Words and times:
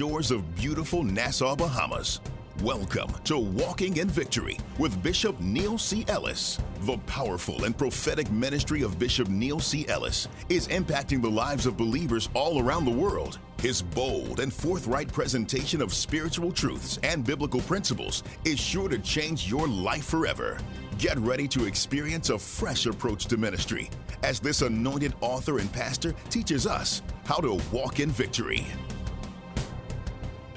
shores 0.00 0.30
of 0.30 0.56
beautiful 0.56 1.02
Nassau, 1.02 1.54
Bahamas. 1.54 2.22
Welcome 2.62 3.12
to 3.24 3.36
Walking 3.36 3.98
in 3.98 4.08
Victory 4.08 4.56
with 4.78 5.02
Bishop 5.02 5.38
Neil 5.40 5.76
C. 5.76 6.06
Ellis. 6.08 6.58
The 6.86 6.96
powerful 7.06 7.64
and 7.64 7.76
prophetic 7.76 8.30
ministry 8.30 8.80
of 8.80 8.98
Bishop 8.98 9.28
Neil 9.28 9.60
C. 9.60 9.86
Ellis 9.88 10.26
is 10.48 10.68
impacting 10.68 11.20
the 11.20 11.28
lives 11.28 11.66
of 11.66 11.76
believers 11.76 12.30
all 12.32 12.62
around 12.62 12.86
the 12.86 12.90
world. 12.90 13.40
His 13.60 13.82
bold 13.82 14.40
and 14.40 14.50
forthright 14.50 15.12
presentation 15.12 15.82
of 15.82 15.92
spiritual 15.92 16.50
truths 16.50 16.98
and 17.02 17.22
biblical 17.22 17.60
principles 17.60 18.22
is 18.46 18.58
sure 18.58 18.88
to 18.88 18.98
change 19.00 19.50
your 19.50 19.68
life 19.68 20.06
forever. 20.06 20.56
Get 20.96 21.18
ready 21.18 21.46
to 21.48 21.66
experience 21.66 22.30
a 22.30 22.38
fresh 22.38 22.86
approach 22.86 23.26
to 23.26 23.36
ministry 23.36 23.90
as 24.22 24.40
this 24.40 24.62
anointed 24.62 25.12
author 25.20 25.58
and 25.58 25.70
pastor 25.70 26.14
teaches 26.30 26.66
us 26.66 27.02
how 27.26 27.36
to 27.36 27.60
walk 27.70 28.00
in 28.00 28.10
victory. 28.10 28.64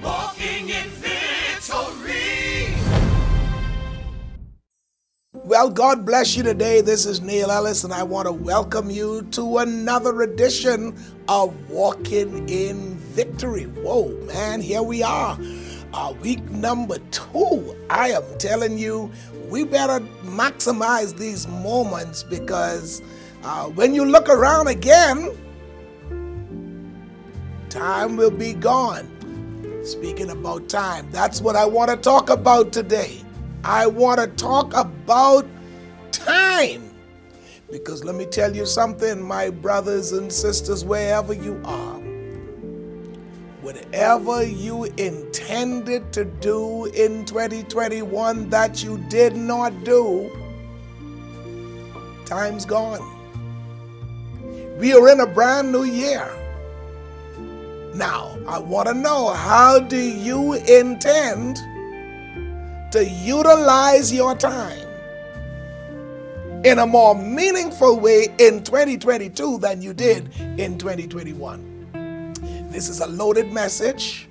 Walking 0.04 0.68
in 0.68 0.88
victory. 0.90 2.74
Well, 5.32 5.70
God 5.70 6.04
bless 6.04 6.36
you 6.36 6.42
today. 6.42 6.82
This 6.82 7.06
is 7.06 7.22
Neil 7.22 7.50
Ellis, 7.50 7.84
and 7.84 7.92
I 7.94 8.02
want 8.02 8.26
to 8.26 8.32
welcome 8.32 8.90
you 8.90 9.22
to 9.30 9.58
another 9.58 10.20
edition 10.20 10.94
of 11.26 11.70
Walking 11.70 12.46
in 12.50 12.96
Victory. 12.96 13.62
Whoa, 13.64 14.10
man, 14.26 14.60
here 14.60 14.82
we 14.82 15.02
are. 15.02 15.38
Uh, 15.94 16.12
week 16.20 16.42
number 16.50 16.98
two. 17.10 17.74
I 17.88 18.10
am 18.10 18.24
telling 18.38 18.76
you, 18.76 19.10
we 19.48 19.64
better 19.64 20.00
maximize 20.24 21.16
these 21.16 21.48
moments 21.48 22.22
because 22.24 23.00
uh, 23.42 23.64
when 23.68 23.94
you 23.94 24.04
look 24.04 24.28
around 24.28 24.68
again, 24.68 25.30
time 27.70 28.16
will 28.16 28.30
be 28.30 28.52
gone. 28.52 29.13
Speaking 29.84 30.30
about 30.30 30.70
time, 30.70 31.10
that's 31.10 31.42
what 31.42 31.56
I 31.56 31.66
want 31.66 31.90
to 31.90 31.96
talk 31.98 32.30
about 32.30 32.72
today. 32.72 33.20
I 33.64 33.86
want 33.86 34.18
to 34.18 34.26
talk 34.28 34.72
about 34.72 35.46
time. 36.10 36.90
Because 37.70 38.02
let 38.02 38.14
me 38.14 38.24
tell 38.24 38.56
you 38.56 38.64
something, 38.64 39.22
my 39.22 39.50
brothers 39.50 40.12
and 40.12 40.32
sisters, 40.32 40.86
wherever 40.86 41.34
you 41.34 41.60
are, 41.66 41.98
whatever 43.60 44.42
you 44.42 44.84
intended 44.96 46.14
to 46.14 46.24
do 46.24 46.86
in 46.86 47.26
2021 47.26 48.48
that 48.48 48.82
you 48.82 48.96
did 49.10 49.36
not 49.36 49.84
do, 49.84 50.30
time's 52.24 52.64
gone. 52.64 53.02
We 54.78 54.94
are 54.94 55.10
in 55.10 55.20
a 55.20 55.26
brand 55.26 55.72
new 55.72 55.84
year. 55.84 56.43
Now, 57.94 58.36
I 58.48 58.58
want 58.58 58.88
to 58.88 58.94
know 58.94 59.28
how 59.32 59.78
do 59.78 59.96
you 59.96 60.54
intend 60.54 61.58
to 62.90 63.04
utilize 63.04 64.12
your 64.12 64.34
time 64.34 64.88
in 66.64 66.80
a 66.80 66.86
more 66.86 67.14
meaningful 67.14 68.00
way 68.00 68.34
in 68.38 68.64
2022 68.64 69.58
than 69.58 69.80
you 69.80 69.94
did 69.94 70.34
in 70.58 70.76
2021. 70.76 72.32
This 72.68 72.88
is 72.88 72.98
a 72.98 73.06
loaded 73.06 73.52
message. 73.52 74.28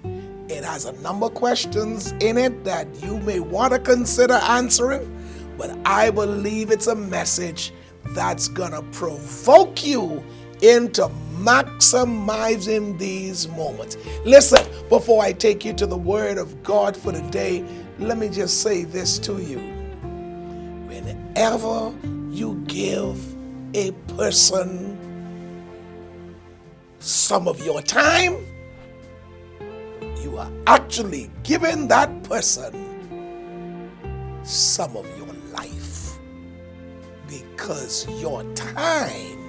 It 0.50 0.66
has 0.66 0.84
a 0.84 0.92
number 1.02 1.28
of 1.28 1.34
questions 1.34 2.12
in 2.20 2.38
it 2.38 2.66
that 2.66 2.88
you 3.02 3.18
may 3.20 3.40
want 3.40 3.72
to 3.72 3.80
consider 3.80 4.34
answering, 4.34 5.10
but 5.58 5.74
I 5.86 6.10
believe 6.10 6.70
it's 6.70 6.88
a 6.88 6.96
message 6.96 7.72
that's 8.10 8.50
going 8.50 8.74
to 8.74 8.82
provoke 8.92 9.86
you 9.86 10.22
into 10.62 11.08
maximizing 11.34 12.98
these 12.98 13.48
moments. 13.50 13.98
Listen, 14.26 14.66
before 14.90 15.24
I 15.24 15.34
take 15.34 15.66
you 15.66 15.74
to 15.74 15.86
the 15.86 15.98
Word 15.98 16.38
of 16.38 16.64
God 16.64 16.96
for 16.96 17.12
the 17.12 17.22
day, 17.30 17.66
let 18.00 18.18
me 18.18 18.30
just 18.30 18.62
say 18.62 18.84
this 18.84 19.20
to 19.20 19.42
you. 19.42 19.60
Whenever 20.88 21.94
you 22.32 22.64
give 22.68 23.20
a 23.76 23.92
person 24.16 24.98
some 27.00 27.48
of 27.48 27.64
your 27.66 27.82
time, 27.82 28.46
you 30.22 30.38
are 30.38 30.52
actually 30.68 31.30
giving 31.44 31.88
that 31.90 32.24
person 32.24 32.90
some 34.44 34.96
of 34.98 35.06
your 35.18 35.34
life 35.52 36.18
because 37.28 38.08
your 38.22 38.44
time 38.54 39.43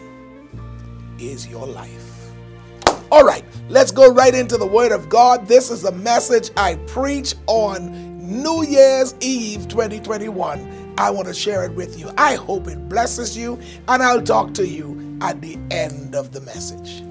is 1.19 1.47
your 1.47 1.67
life. 1.67 2.31
All 3.11 3.25
right, 3.25 3.45
let's 3.69 3.93
go 3.93 4.13
right 4.13 4.35
into 4.35 4.57
the 4.57 4.67
Word 4.67 4.93
of 4.93 5.09
God. 5.09 5.47
This 5.47 5.71
is 5.71 5.85
a 5.85 5.93
message 5.93 6.51
I 6.57 6.77
preach 6.87 7.35
on 7.47 7.93
New 8.19 8.65
Year's 8.65 9.15
Eve 9.21 9.69
2021. 9.69 10.95
I 10.99 11.11
want 11.11 11.29
to 11.29 11.35
share 11.35 11.65
it 11.65 11.73
with 11.75 11.99
you. 11.99 12.11
I 12.19 12.35
hope 12.35 12.67
it 12.69 12.89
blesses 12.89 13.37
you, 13.37 13.59
and 13.89 14.03
I'll 14.03 14.23
talk 14.23 14.55
to 14.55 14.67
you 14.67 15.19
at 15.21 15.41
the 15.41 15.59
end 15.71 16.15
of 16.15 16.33
the 16.33 16.41
message. 16.41 17.03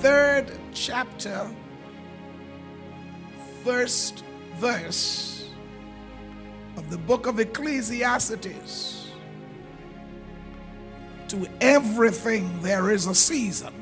Third 0.00 0.56
chapter, 0.72 1.50
first 3.64 4.22
verse 4.58 5.50
of 6.76 6.88
the 6.88 6.98
book 6.98 7.26
of 7.26 7.40
Ecclesiastes. 7.40 9.10
To 11.28 11.48
everything 11.60 12.62
there 12.62 12.92
is 12.92 13.06
a 13.06 13.14
season 13.14 13.74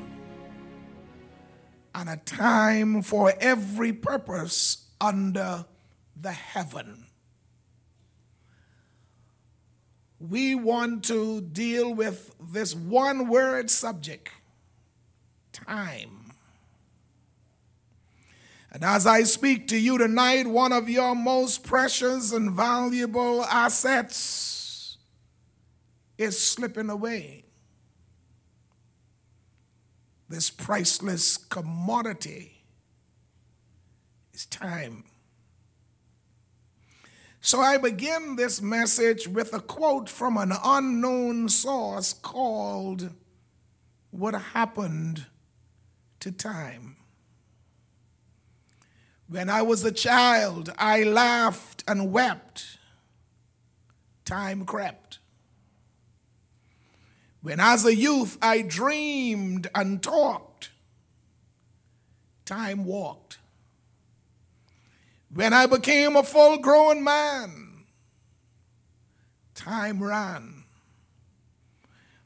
and 1.93 2.09
a 2.09 2.17
time 2.17 3.03
for 3.03 3.33
every 3.39 3.93
purpose 3.93 4.87
under 4.99 5.65
the 6.19 6.31
heaven. 6.31 7.05
We 10.19 10.55
want 10.55 11.05
to 11.05 11.41
deal 11.41 11.93
with 11.93 12.33
this 12.41 12.73
one 12.75 13.27
word 13.27 13.69
subject 13.69 14.31
time. 15.65 16.33
And 18.71 18.83
as 18.83 19.07
I 19.07 19.23
speak 19.23 19.67
to 19.69 19.77
you 19.77 19.97
tonight, 19.97 20.45
one 20.45 20.71
of 20.71 20.89
your 20.89 21.15
most 21.15 21.63
precious 21.63 22.31
and 22.31 22.51
valuable 22.51 23.43
assets 23.43 24.97
is 26.17 26.39
slipping 26.39 26.89
away. 26.89 27.45
This 30.29 30.49
priceless 30.49 31.37
commodity 31.37 32.63
is 34.33 34.45
time. 34.45 35.05
So 37.39 37.61
I 37.61 37.77
begin 37.77 38.35
this 38.35 38.61
message 38.61 39.27
with 39.27 39.53
a 39.53 39.61
quote 39.61 40.09
from 40.09 40.35
an 40.37 40.51
unknown 40.63 41.47
source 41.47 42.11
called 42.11 43.11
What 44.11 44.33
Happened 44.33 45.27
to 46.19 46.31
Time. 46.31 46.95
When 49.29 49.49
I 49.49 49.61
was 49.61 49.83
a 49.83 49.91
child, 49.91 50.73
I 50.77 51.03
laughed 51.03 51.83
and 51.87 52.11
wept. 52.11 52.77
Time 54.23 54.65
crept. 54.65 55.19
When 57.41 57.59
as 57.59 57.85
a 57.85 57.95
youth 57.95 58.37
I 58.41 58.61
dreamed 58.61 59.69
and 59.75 60.01
talked, 60.01 60.69
time 62.45 62.85
walked. 62.85 63.37
When 65.33 65.53
I 65.53 65.65
became 65.65 66.15
a 66.15 66.23
full 66.23 66.57
grown 66.57 67.03
man, 67.03 67.85
time 69.55 70.01
ran. 70.01 70.63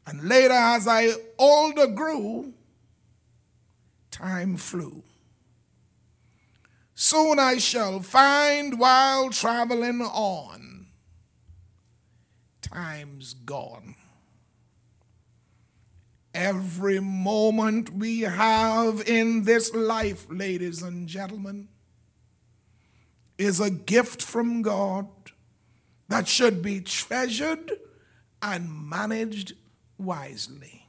And 0.05 0.23
later, 0.23 0.53
as 0.53 0.87
I 0.87 1.13
older 1.37 1.87
grew, 1.87 2.53
time 4.21 4.55
flew. 4.55 5.03
Soon 6.93 7.39
I 7.39 7.57
shall 7.57 8.01
find 8.01 8.79
while 8.79 9.31
traveling 9.31 10.01
on, 10.01 10.87
time's 12.61 13.33
gone. 13.33 13.95
Every 16.33 16.99
moment 16.99 17.93
we 17.93 18.21
have 18.21 19.01
in 19.07 19.43
this 19.43 19.73
life, 19.73 20.27
ladies 20.29 20.81
and 20.81 21.07
gentlemen, 21.07 21.67
is 23.37 23.59
a 23.59 23.71
gift 23.71 24.21
from 24.21 24.61
God 24.61 25.07
that 26.07 26.27
should 26.27 26.61
be 26.61 26.79
treasured 26.79 27.71
and 28.41 28.87
managed 28.87 29.53
wisely. 29.97 30.80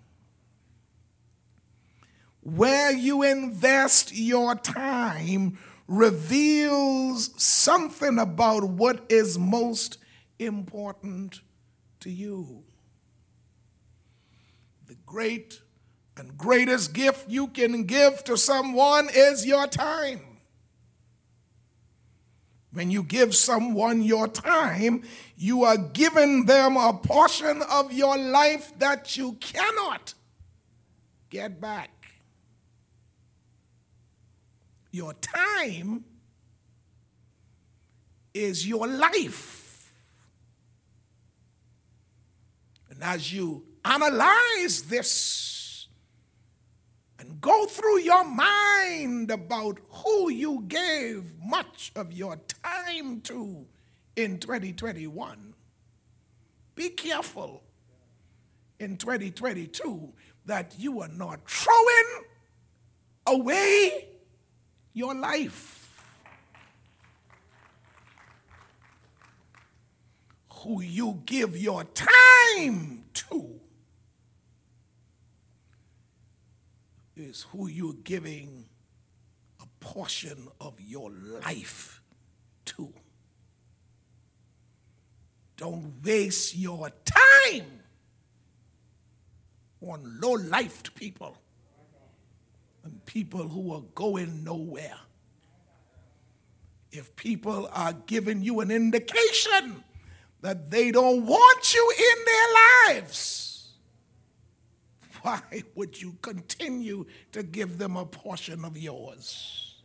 Where 2.42 2.90
you 2.90 3.22
invest 3.22 4.12
your 4.12 4.56
time 4.56 5.58
reveals 5.86 7.30
something 7.40 8.18
about 8.18 8.64
what 8.64 9.04
is 9.08 9.38
most 9.38 9.98
important 10.40 11.40
to 12.00 12.10
you. 12.10 12.64
The 14.86 14.96
great 15.06 15.60
and 16.16 16.36
greatest 16.36 16.92
gift 16.92 17.30
you 17.30 17.46
can 17.46 17.84
give 17.84 18.24
to 18.24 18.36
someone 18.36 19.08
is 19.14 19.46
your 19.46 19.68
time. 19.68 20.20
When 22.72 22.90
you 22.90 23.02
give 23.02 23.34
someone 23.34 24.02
your 24.02 24.26
time, 24.26 25.02
you 25.36 25.62
are 25.62 25.76
giving 25.76 26.46
them 26.46 26.76
a 26.76 26.94
portion 26.94 27.62
of 27.62 27.92
your 27.92 28.16
life 28.16 28.72
that 28.78 29.16
you 29.16 29.34
cannot 29.34 30.14
get 31.28 31.60
back. 31.60 32.01
Your 34.92 35.14
time 35.14 36.04
is 38.34 38.66
your 38.68 38.86
life. 38.86 39.92
And 42.90 43.02
as 43.02 43.32
you 43.32 43.64
analyze 43.86 44.82
this 44.88 45.88
and 47.18 47.40
go 47.40 47.64
through 47.64 48.00
your 48.00 48.24
mind 48.24 49.30
about 49.30 49.78
who 49.88 50.30
you 50.30 50.64
gave 50.68 51.24
much 51.42 51.90
of 51.96 52.12
your 52.12 52.38
time 52.62 53.22
to 53.22 53.66
in 54.14 54.38
2021, 54.38 55.54
be 56.74 56.90
careful 56.90 57.62
in 58.78 58.98
2022 58.98 60.12
that 60.44 60.74
you 60.76 61.00
are 61.00 61.08
not 61.08 61.48
throwing 61.48 62.24
away 63.26 64.11
your 64.94 65.14
life. 65.14 65.78
Who 70.62 70.80
you 70.80 71.22
give 71.26 71.56
your 71.56 71.84
time 71.84 73.04
to 73.14 73.60
is 77.16 77.46
who 77.50 77.66
you're 77.66 77.94
giving 78.04 78.66
a 79.60 79.66
portion 79.80 80.48
of 80.60 80.74
your 80.80 81.10
life 81.10 82.00
to. 82.66 82.92
Don't 85.56 85.94
waste 86.04 86.56
your 86.56 86.90
time 87.04 87.66
on 89.80 90.20
low 90.20 90.36
lifed 90.36 90.94
people 90.94 91.36
and 92.84 93.05
people 93.06 93.49
who 93.49 93.73
are 93.75 93.82
going 93.94 94.44
nowhere. 94.44 94.99
If 96.90 97.14
people 97.17 97.69
are 97.73 97.94
giving 98.06 98.43
you 98.43 98.61
an 98.61 98.70
indication 98.70 99.82
that 100.43 100.70
they 100.70 100.90
don't 100.90 101.25
want 101.25 101.75
you 101.75 101.93
in 101.99 102.25
their 102.25 102.96
lives, 102.96 103.73
why 105.23 105.40
would 105.75 106.00
you 106.00 106.17
continue 106.20 107.06
to 107.31 107.43
give 107.43 107.79
them 107.79 107.96
a 107.96 108.05
portion 108.05 108.64
of 108.64 108.76
yours? 108.76 109.76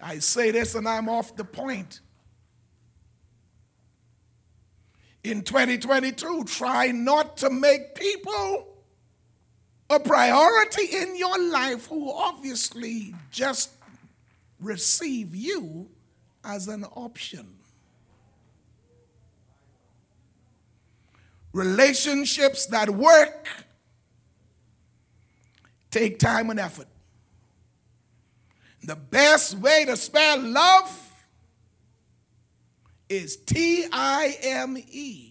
I 0.00 0.18
say 0.18 0.50
this 0.50 0.74
and 0.74 0.88
I'm 0.88 1.08
off 1.08 1.36
the 1.36 1.44
point. 1.44 2.00
In 5.22 5.42
2022, 5.42 6.44
try 6.44 6.86
not 6.88 7.36
to 7.38 7.50
make 7.50 7.94
people 7.94 8.69
a 9.90 9.98
priority 9.98 10.96
in 10.96 11.16
your 11.16 11.38
life 11.50 11.88
who 11.88 12.12
obviously 12.12 13.14
just 13.30 13.70
receive 14.60 15.34
you 15.34 15.88
as 16.44 16.68
an 16.68 16.84
option. 16.84 17.46
Relationships 21.52 22.66
that 22.66 22.88
work 22.88 23.48
take 25.90 26.20
time 26.20 26.50
and 26.50 26.60
effort. 26.60 26.86
The 28.84 28.94
best 28.94 29.56
way 29.56 29.84
to 29.86 29.96
spell 29.96 30.38
love 30.40 31.12
is 33.08 33.36
T 33.36 33.86
I 33.92 34.38
M 34.42 34.78
E. 34.78 35.29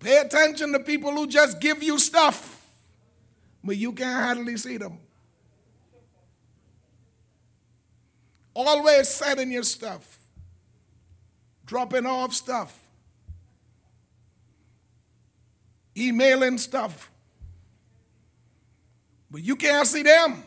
Pay 0.00 0.18
attention 0.18 0.72
to 0.72 0.80
people 0.80 1.12
who 1.12 1.26
just 1.26 1.60
give 1.60 1.82
you 1.82 1.98
stuff, 1.98 2.66
but 3.64 3.76
you 3.76 3.92
can't 3.92 4.24
hardly 4.24 4.56
see 4.56 4.76
them. 4.76 4.98
Always 8.54 9.08
sending 9.08 9.50
your 9.50 9.62
stuff, 9.64 10.18
dropping 11.64 12.06
off 12.06 12.32
stuff, 12.32 12.78
emailing 15.96 16.58
stuff, 16.58 17.10
but 19.30 19.42
you 19.42 19.56
can't 19.56 19.86
see 19.86 20.02
them. 20.02 20.44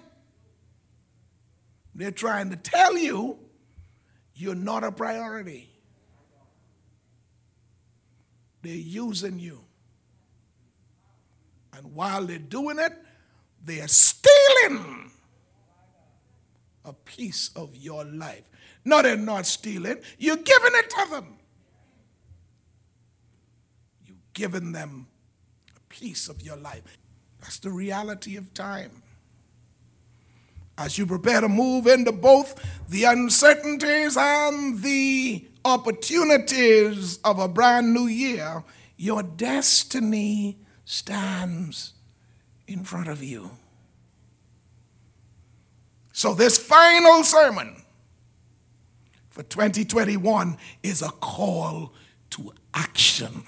They're 1.93 2.11
trying 2.11 2.49
to 2.51 2.55
tell 2.55 2.97
you 2.97 3.37
you're 4.33 4.55
not 4.55 4.83
a 4.83 4.91
priority. 4.91 5.70
They're 8.61 8.73
using 8.75 9.39
you. 9.39 9.63
And 11.75 11.93
while 11.95 12.25
they're 12.25 12.37
doing 12.37 12.79
it, 12.79 12.93
they 13.63 13.81
are 13.81 13.87
stealing 13.87 15.11
a 16.85 16.93
piece 16.93 17.49
of 17.55 17.75
your 17.75 18.03
life. 18.05 18.49
No, 18.83 19.01
they're 19.01 19.17
not 19.17 19.45
stealing. 19.45 19.97
You're 20.17 20.37
giving 20.37 20.71
it 20.73 20.89
to 20.89 21.07
them. 21.11 21.37
You're 24.05 24.15
giving 24.33 24.71
them 24.71 25.07
a 25.75 25.79
piece 25.89 26.27
of 26.27 26.41
your 26.41 26.57
life. 26.57 26.83
That's 27.39 27.59
the 27.59 27.71
reality 27.71 28.37
of 28.37 28.53
time. 28.53 29.03
As 30.77 30.97
you 30.97 31.05
prepare 31.05 31.41
to 31.41 31.49
move 31.49 31.85
into 31.85 32.11
both 32.11 32.63
the 32.89 33.03
uncertainties 33.03 34.17
and 34.17 34.81
the 34.81 35.45
opportunities 35.63 37.17
of 37.19 37.39
a 37.39 37.47
brand 37.47 37.93
new 37.93 38.07
year, 38.07 38.63
your 38.97 39.23
destiny 39.23 40.57
stands 40.85 41.93
in 42.67 42.83
front 42.83 43.07
of 43.07 43.23
you. 43.23 43.51
So, 46.13 46.33
this 46.33 46.57
final 46.57 47.23
sermon 47.23 47.81
for 49.29 49.43
2021 49.43 50.57
is 50.83 51.01
a 51.01 51.09
call 51.09 51.93
to 52.31 52.53
action. 52.73 53.43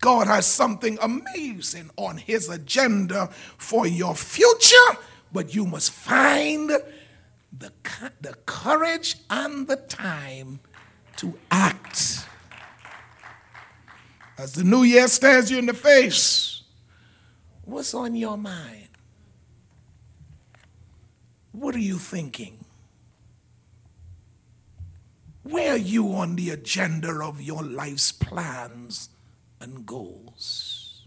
God 0.00 0.28
has 0.28 0.46
something 0.46 0.98
amazing 1.02 1.90
on 1.96 2.16
his 2.16 2.48
agenda 2.48 3.28
for 3.58 3.86
your 3.86 4.14
future, 4.14 4.98
but 5.30 5.54
you 5.54 5.66
must 5.66 5.90
find 5.90 6.72
the, 7.56 7.72
the 8.20 8.34
courage 8.46 9.16
and 9.28 9.66
the 9.66 9.76
time 9.76 10.60
to 11.16 11.38
act. 11.50 12.26
As 14.38 14.54
the 14.54 14.64
new 14.64 14.82
year 14.82 15.06
stares 15.08 15.50
you 15.50 15.58
in 15.58 15.66
the 15.66 15.74
face, 15.74 16.62
what's 17.64 17.92
on 17.92 18.14
your 18.14 18.38
mind? 18.38 18.88
What 21.52 21.74
are 21.74 21.80
you 21.80 21.98
thinking? 21.98 22.64
Where 25.42 25.72
are 25.72 25.76
you 25.76 26.12
on 26.14 26.36
the 26.36 26.50
agenda 26.50 27.10
of 27.22 27.42
your 27.42 27.62
life's 27.62 28.12
plans 28.12 29.10
and 29.60 29.84
goals? 29.84 31.06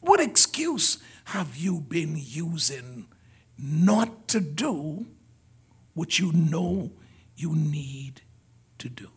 What 0.00 0.20
excuse 0.20 0.98
have 1.26 1.56
you 1.56 1.80
been 1.80 2.16
using 2.18 3.06
not 3.58 4.28
to 4.28 4.40
do 4.40 5.06
what 5.94 6.18
you 6.18 6.32
know 6.32 6.90
you 7.36 7.54
need 7.54 8.22
to 8.78 8.88
do. 8.88 9.08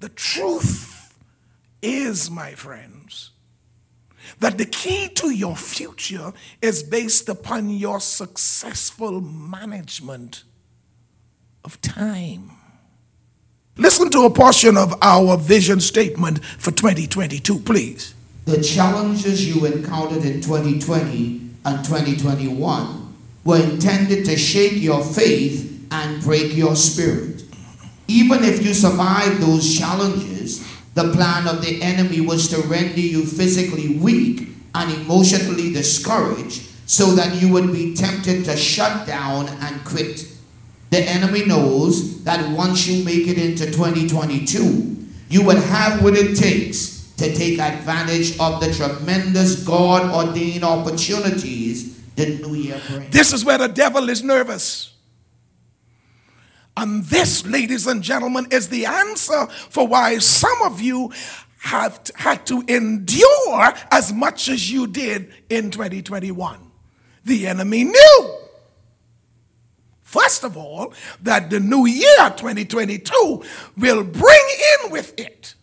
The 0.00 0.08
truth 0.08 1.18
is, 1.82 2.30
my 2.30 2.52
friends, 2.52 3.30
that 4.40 4.58
the 4.58 4.64
key 4.64 5.08
to 5.08 5.30
your 5.30 5.56
future 5.56 6.32
is 6.62 6.82
based 6.82 7.28
upon 7.28 7.70
your 7.70 8.00
successful 8.00 9.20
management 9.20 10.44
of 11.64 11.80
time. 11.80 12.52
Listen 13.76 14.10
to 14.10 14.24
a 14.24 14.30
portion 14.30 14.76
of 14.76 14.94
our 15.02 15.36
vision 15.36 15.80
statement 15.80 16.44
for 16.44 16.70
2022, 16.70 17.60
please. 17.60 18.14
The 18.44 18.62
challenges 18.62 19.46
you 19.46 19.66
encountered 19.66 20.24
in 20.24 20.40
2020 20.40 21.47
and 21.64 21.84
2021 21.84 23.14
were 23.44 23.62
intended 23.62 24.24
to 24.26 24.36
shake 24.36 24.74
your 24.74 25.02
faith 25.04 25.86
and 25.90 26.22
break 26.22 26.56
your 26.56 26.76
spirit. 26.76 27.44
Even 28.06 28.44
if 28.44 28.64
you 28.64 28.74
survived 28.74 29.40
those 29.40 29.78
challenges, 29.78 30.66
the 30.94 31.12
plan 31.12 31.46
of 31.46 31.62
the 31.62 31.80
enemy 31.82 32.20
was 32.20 32.48
to 32.48 32.60
render 32.68 33.00
you 33.00 33.24
physically 33.24 33.96
weak 33.98 34.48
and 34.74 34.92
emotionally 34.92 35.72
discouraged 35.72 36.62
so 36.86 37.14
that 37.14 37.40
you 37.40 37.52
would 37.52 37.72
be 37.72 37.94
tempted 37.94 38.44
to 38.44 38.56
shut 38.56 39.06
down 39.06 39.48
and 39.48 39.84
quit. 39.84 40.26
The 40.90 41.00
enemy 41.00 41.44
knows 41.44 42.24
that 42.24 42.50
once 42.56 42.86
you 42.86 43.04
make 43.04 43.28
it 43.28 43.38
into 43.38 43.66
2022, 43.66 44.96
you 45.28 45.44
will 45.44 45.60
have 45.60 46.02
what 46.02 46.14
it 46.14 46.34
takes 46.36 46.97
to 47.18 47.34
take 47.34 47.58
advantage 47.58 48.38
of 48.38 48.60
the 48.60 48.72
tremendous 48.72 49.64
God 49.64 50.12
ordained 50.14 50.64
opportunities 50.64 51.96
the 52.14 52.26
new 52.38 52.54
year 52.54 52.80
brings. 52.88 53.12
This 53.12 53.32
is 53.32 53.44
where 53.44 53.58
the 53.58 53.68
devil 53.68 54.08
is 54.08 54.22
nervous. 54.22 54.94
And 56.76 57.04
this, 57.04 57.44
ladies 57.44 57.86
and 57.86 58.02
gentlemen, 58.02 58.46
is 58.50 58.68
the 58.68 58.86
answer 58.86 59.46
for 59.68 59.86
why 59.86 60.18
some 60.18 60.62
of 60.62 60.80
you 60.80 61.12
have 61.60 62.00
had 62.14 62.46
to 62.46 62.62
endure 62.68 63.72
as 63.90 64.12
much 64.12 64.48
as 64.48 64.70
you 64.70 64.86
did 64.86 65.32
in 65.48 65.72
2021. 65.72 66.58
The 67.24 67.46
enemy 67.48 67.84
knew 67.84 68.38
First 70.08 70.42
of 70.42 70.56
all, 70.56 70.94
that 71.20 71.50
the 71.50 71.60
new 71.60 71.84
year 71.84 72.32
2022 72.34 73.42
will 73.76 74.02
bring 74.02 74.48
in 74.84 74.90
with 74.90 75.12
it 75.20 75.54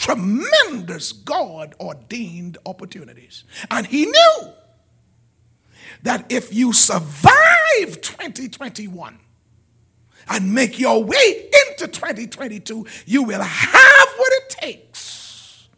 tremendous 0.00 1.12
God 1.12 1.74
ordained 1.78 2.56
opportunities. 2.64 3.44
And 3.70 3.86
he 3.86 4.06
knew 4.06 4.52
that 6.02 6.24
if 6.32 6.54
you 6.54 6.72
survive 6.72 8.00
2021 8.00 9.18
and 10.28 10.54
make 10.54 10.78
your 10.78 11.04
way 11.04 11.50
into 11.68 11.86
2022, 11.86 12.86
you 13.04 13.22
will 13.22 13.42
have 13.42 14.08
what 14.16 14.32
it 14.32 14.48
takes 14.48 15.68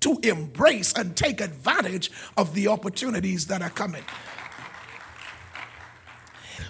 to 0.00 0.18
embrace 0.22 0.92
and 0.92 1.16
take 1.16 1.40
advantage 1.40 2.10
of 2.36 2.52
the 2.54 2.68
opportunities 2.68 3.46
that 3.46 3.62
are 3.62 3.70
coming. 3.70 4.04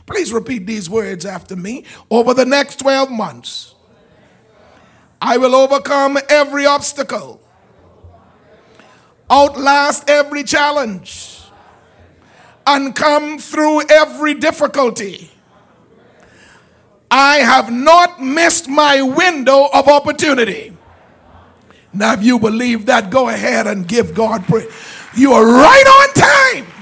Please 0.06 0.32
repeat 0.32 0.66
these 0.66 0.88
words 0.88 1.26
after 1.26 1.56
me. 1.56 1.84
Over 2.10 2.32
the 2.32 2.44
next 2.44 2.78
12 2.78 3.10
months, 3.10 3.74
I 5.24 5.36
will 5.36 5.54
overcome 5.54 6.18
every 6.28 6.66
obstacle, 6.66 7.40
outlast 9.30 10.10
every 10.10 10.42
challenge, 10.42 11.38
and 12.66 12.92
come 12.92 13.38
through 13.38 13.88
every 13.88 14.34
difficulty. 14.34 15.30
I 17.08 17.36
have 17.36 17.70
not 17.70 18.20
missed 18.20 18.68
my 18.68 19.00
window 19.00 19.68
of 19.72 19.86
opportunity. 19.86 20.76
Now, 21.92 22.14
if 22.14 22.24
you 22.24 22.40
believe 22.40 22.86
that, 22.86 23.10
go 23.10 23.28
ahead 23.28 23.68
and 23.68 23.86
give 23.86 24.14
God 24.14 24.44
praise. 24.46 24.72
You 25.14 25.34
are 25.34 25.46
right 25.46 25.86
on 25.86 26.64
time. 26.64 26.72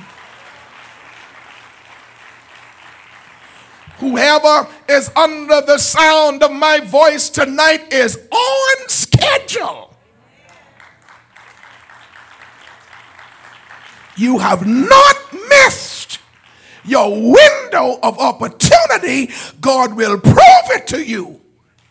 Whoever 4.00 4.66
is 4.88 5.10
under 5.14 5.60
the 5.60 5.76
sound 5.76 6.42
of 6.42 6.50
my 6.50 6.80
voice 6.80 7.28
tonight 7.28 7.92
is 7.92 8.16
on 8.32 8.88
schedule. 8.88 9.94
You 14.16 14.38
have 14.38 14.66
not 14.66 15.16
missed 15.50 16.18
your 16.82 17.10
window 17.10 17.98
of 18.02 18.18
opportunity. 18.18 19.30
God 19.60 19.94
will 19.94 20.18
prove 20.18 20.70
it 20.70 20.86
to 20.88 21.04
you 21.04 21.42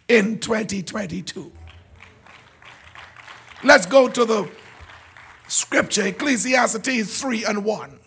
in 0.07 0.39
2022. 0.39 1.51
Let's 3.63 3.85
go 3.85 4.07
to 4.07 4.25
the 4.25 4.49
scripture, 5.47 6.07
Ecclesiastes 6.07 7.21
3 7.21 7.45
and 7.45 7.63
1. 7.63 7.99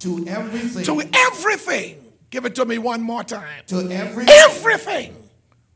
To 0.00 0.26
everything. 0.28 0.84
To 0.84 1.02
everything 1.12 2.03
Give 2.34 2.46
it 2.46 2.56
to 2.56 2.64
me 2.64 2.78
one 2.78 3.00
more 3.00 3.22
time. 3.22 3.62
To 3.68 3.76
everything. 3.92 4.34
Everything. 4.34 5.16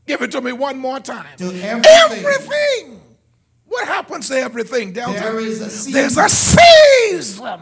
Give 0.08 0.22
it 0.22 0.32
to 0.32 0.40
me 0.40 0.50
one 0.50 0.76
more 0.76 0.98
time. 0.98 1.36
To 1.36 1.44
everything. 1.44 2.24
Everything. 2.24 3.00
What 3.66 3.86
happens 3.86 4.26
to 4.26 4.40
everything, 4.40 4.92
Delton? 4.92 5.22
There 5.22 5.38
is 5.38 5.60
a 5.60 5.70
season. 5.70 5.92
There's 5.92 6.16
a 6.16 6.28
season. 6.28 7.60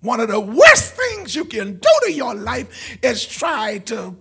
One 0.00 0.20
of 0.20 0.28
the 0.28 0.38
worst 0.38 0.94
things 0.94 1.34
you 1.34 1.44
can 1.44 1.72
do 1.72 1.88
to 2.04 2.12
your 2.12 2.36
life 2.36 2.96
is 3.02 3.26
try 3.26 3.78
to 3.78 4.16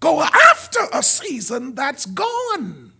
go 0.00 0.22
after 0.22 0.80
a 0.90 1.02
season 1.02 1.74
that's 1.74 2.06
gone. 2.06 2.94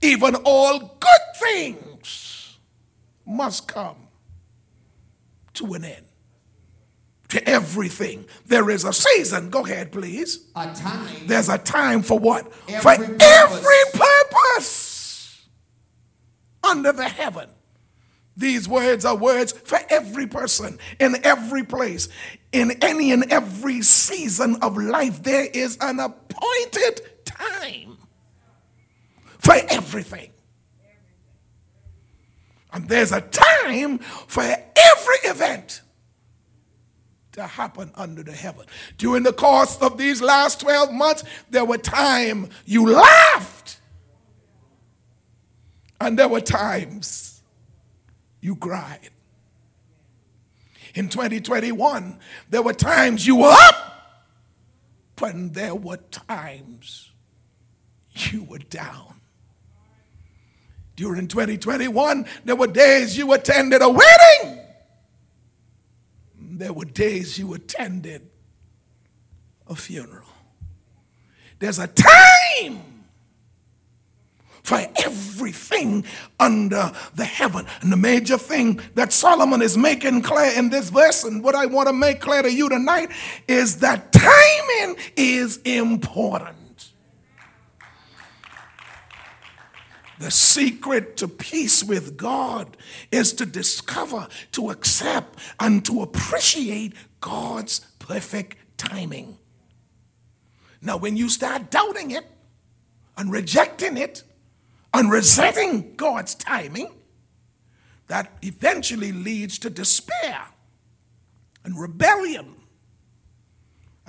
Even 0.00 0.36
all 0.36 0.78
good 0.78 1.36
things 1.38 2.56
must 3.26 3.68
come 3.68 4.01
to 5.54 5.74
an 5.74 5.84
end. 5.84 6.06
To 7.28 7.48
everything. 7.48 8.26
There 8.46 8.68
is 8.68 8.84
a 8.84 8.92
season. 8.92 9.48
Go 9.48 9.64
ahead, 9.64 9.90
please. 9.90 10.46
A 10.54 10.72
time. 10.74 11.26
There's 11.26 11.48
a 11.48 11.56
time 11.58 12.02
for 12.02 12.18
what? 12.18 12.52
Every 12.68 12.80
for 12.80 12.96
purpose. 12.96 13.20
every 13.22 14.00
purpose 14.00 15.48
under 16.62 16.92
the 16.92 17.08
heaven. 17.08 17.48
These 18.36 18.68
words 18.68 19.04
are 19.04 19.16
words 19.16 19.52
for 19.52 19.78
every 19.90 20.26
person 20.26 20.78
in 20.98 21.16
every 21.24 21.64
place, 21.64 22.08
in 22.50 22.72
any 22.82 23.12
and 23.12 23.30
every 23.30 23.82
season 23.82 24.56
of 24.62 24.76
life. 24.76 25.22
There 25.22 25.46
is 25.46 25.76
an 25.80 26.00
appointed 26.00 27.24
time 27.24 27.98
for 29.38 29.54
everything. 29.68 30.31
And 32.72 32.88
there's 32.88 33.12
a 33.12 33.20
time 33.20 33.98
for 33.98 34.42
every 34.42 35.16
event 35.24 35.82
to 37.32 37.46
happen 37.46 37.90
under 37.94 38.22
the 38.22 38.32
heaven. 38.32 38.66
During 38.98 39.22
the 39.22 39.32
course 39.32 39.76
of 39.78 39.98
these 39.98 40.22
last 40.22 40.60
12 40.60 40.92
months, 40.92 41.24
there 41.50 41.64
were 41.64 41.78
times 41.78 42.48
you 42.64 42.86
laughed. 42.86 43.80
And 46.00 46.18
there 46.18 46.28
were 46.28 46.40
times 46.40 47.42
you 48.40 48.56
cried. 48.56 49.10
In 50.94 51.08
2021, 51.08 52.18
there 52.50 52.62
were 52.62 52.74
times 52.74 53.26
you 53.26 53.36
were 53.36 53.54
up, 53.56 54.28
but 55.16 55.54
there 55.54 55.74
were 55.74 55.96
times 55.96 57.12
you 58.14 58.44
were 58.44 58.58
down. 58.58 59.21
During 60.96 61.26
2021, 61.26 62.26
there 62.44 62.56
were 62.56 62.66
days 62.66 63.16
you 63.16 63.32
attended 63.32 63.82
a 63.82 63.88
wedding. 63.88 64.60
There 66.38 66.72
were 66.72 66.84
days 66.84 67.38
you 67.38 67.54
attended 67.54 68.28
a 69.66 69.74
funeral. 69.74 70.26
There's 71.58 71.78
a 71.78 71.86
time 71.86 72.82
for 74.62 74.80
everything 75.04 76.04
under 76.38 76.92
the 77.14 77.24
heaven. 77.24 77.66
And 77.80 77.90
the 77.90 77.96
major 77.96 78.38
thing 78.38 78.80
that 78.94 79.12
Solomon 79.12 79.62
is 79.62 79.76
making 79.76 80.22
clear 80.22 80.52
in 80.56 80.70
this 80.70 80.90
verse, 80.90 81.24
and 81.24 81.42
what 81.42 81.54
I 81.54 81.66
want 81.66 81.88
to 81.88 81.92
make 81.92 82.20
clear 82.20 82.42
to 82.42 82.52
you 82.52 82.68
tonight, 82.68 83.10
is 83.48 83.78
that 83.78 84.12
timing 84.12 84.96
is 85.16 85.56
important. 85.64 86.56
The 90.18 90.30
secret 90.30 91.16
to 91.18 91.28
peace 91.28 91.82
with 91.82 92.16
God 92.16 92.76
is 93.10 93.32
to 93.34 93.46
discover, 93.46 94.28
to 94.52 94.70
accept, 94.70 95.38
and 95.58 95.84
to 95.84 96.02
appreciate 96.02 96.94
God's 97.20 97.80
perfect 97.98 98.56
timing. 98.76 99.38
Now, 100.80 100.96
when 100.96 101.16
you 101.16 101.28
start 101.28 101.70
doubting 101.70 102.10
it 102.10 102.26
and 103.16 103.30
rejecting 103.30 103.96
it 103.96 104.22
and 104.92 105.10
resenting 105.10 105.94
God's 105.96 106.34
timing, 106.34 106.92
that 108.08 108.32
eventually 108.42 109.12
leads 109.12 109.58
to 109.60 109.70
despair 109.70 110.44
and 111.64 111.80
rebellion 111.80 112.56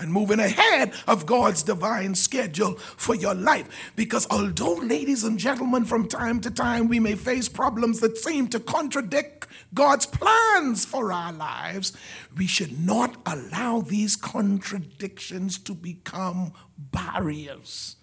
and 0.03 0.11
moving 0.11 0.39
ahead 0.39 0.93
of 1.07 1.25
God's 1.25 1.63
divine 1.63 2.13
schedule 2.13 2.75
for 2.75 3.15
your 3.15 3.33
life. 3.33 3.91
Because 3.95 4.27
although, 4.29 4.75
ladies 4.75 5.23
and 5.23 5.39
gentlemen, 5.39 5.85
from 5.85 6.07
time 6.07 6.41
to 6.41 6.51
time 6.51 6.87
we 6.87 6.99
may 6.99 7.15
face 7.15 7.49
problems 7.49 8.01
that 8.01 8.17
seem 8.17 8.47
to 8.49 8.59
contradict 8.59 9.47
God's 9.73 10.05
plans 10.05 10.85
for 10.85 11.11
our 11.11 11.33
lives, 11.33 11.93
we 12.37 12.45
should 12.45 12.79
not 12.79 13.15
allow 13.25 13.79
these 13.79 14.15
contradictions 14.15 15.57
to 15.59 15.73
become 15.73 16.53
barriers 16.77 17.95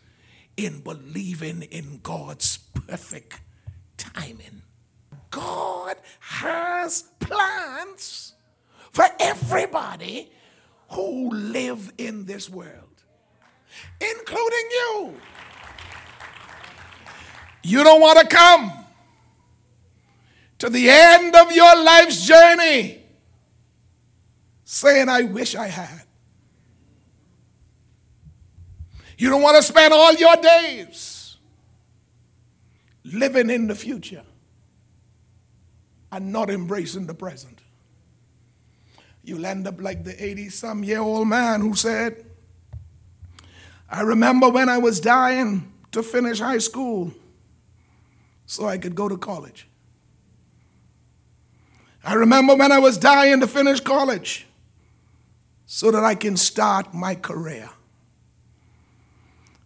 in 0.56 0.80
believing 0.80 1.62
in 1.62 2.00
God's 2.02 2.58
perfect 2.58 3.40
timing. 3.96 4.62
God 5.30 5.96
has 6.20 7.04
plans 7.20 8.34
for 8.90 9.06
everybody 9.20 10.32
who 10.90 11.30
live 11.30 11.92
in 11.98 12.24
this 12.24 12.50
world, 12.50 13.02
including 14.00 14.68
you. 14.70 15.14
You 17.62 17.84
don't 17.84 18.00
want 18.00 18.18
to 18.20 18.26
come 18.26 18.72
to 20.58 20.68
the 20.68 20.90
end 20.90 21.36
of 21.36 21.52
your 21.52 21.82
life's 21.82 22.26
journey 22.26 23.02
saying, 24.64 25.08
I 25.08 25.22
wish 25.22 25.54
I 25.54 25.66
had. 25.66 26.02
You 29.16 29.28
don't 29.30 29.42
want 29.42 29.56
to 29.56 29.62
spend 29.62 29.92
all 29.92 30.14
your 30.14 30.36
days 30.36 31.36
living 33.04 33.50
in 33.50 33.66
the 33.66 33.74
future 33.74 34.24
and 36.10 36.32
not 36.32 36.50
embracing 36.50 37.06
the 37.06 37.14
present. 37.14 37.59
You'll 39.22 39.46
end 39.46 39.66
up 39.66 39.80
like 39.80 40.04
the 40.04 40.22
80 40.22 40.48
some 40.48 40.84
year 40.84 41.00
old 41.00 41.28
man 41.28 41.60
who 41.60 41.74
said, 41.74 42.24
I 43.88 44.02
remember 44.02 44.48
when 44.48 44.68
I 44.68 44.78
was 44.78 45.00
dying 45.00 45.72
to 45.92 46.02
finish 46.02 46.38
high 46.38 46.58
school 46.58 47.12
so 48.46 48.66
I 48.66 48.78
could 48.78 48.94
go 48.94 49.08
to 49.08 49.18
college. 49.18 49.66
I 52.02 52.14
remember 52.14 52.54
when 52.54 52.72
I 52.72 52.78
was 52.78 52.96
dying 52.96 53.40
to 53.40 53.46
finish 53.46 53.80
college 53.80 54.46
so 55.66 55.90
that 55.90 56.02
I 56.02 56.14
can 56.14 56.36
start 56.36 56.94
my 56.94 57.14
career. 57.14 57.68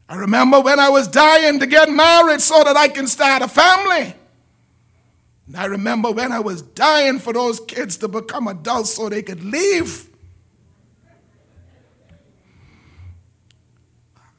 I 0.09 0.17
remember 0.17 0.61
when 0.61 0.79
I 0.79 0.89
was 0.91 1.09
dying 1.09 1.61
to 1.61 1.67
get 1.67 1.91
married 1.91 2.41
so 2.41 2.63
that 2.65 2.77
I 2.77 2.89
can 2.89 3.07
start 3.07 3.43
a 3.43 3.49
family. 3.49 4.15
And 5.47 5.57
I 5.57 5.67
remember 5.67 6.11
when 6.11 6.33
I 6.33 6.41
was 6.41 6.63
dying 6.63 7.19
for 7.19 7.33
those 7.33 7.61
kids 7.61 7.97
to 7.99 8.09
become 8.09 8.49
adults 8.49 8.95
so 8.95 9.09
they 9.09 9.23
could 9.23 9.45
leave. 9.45 10.09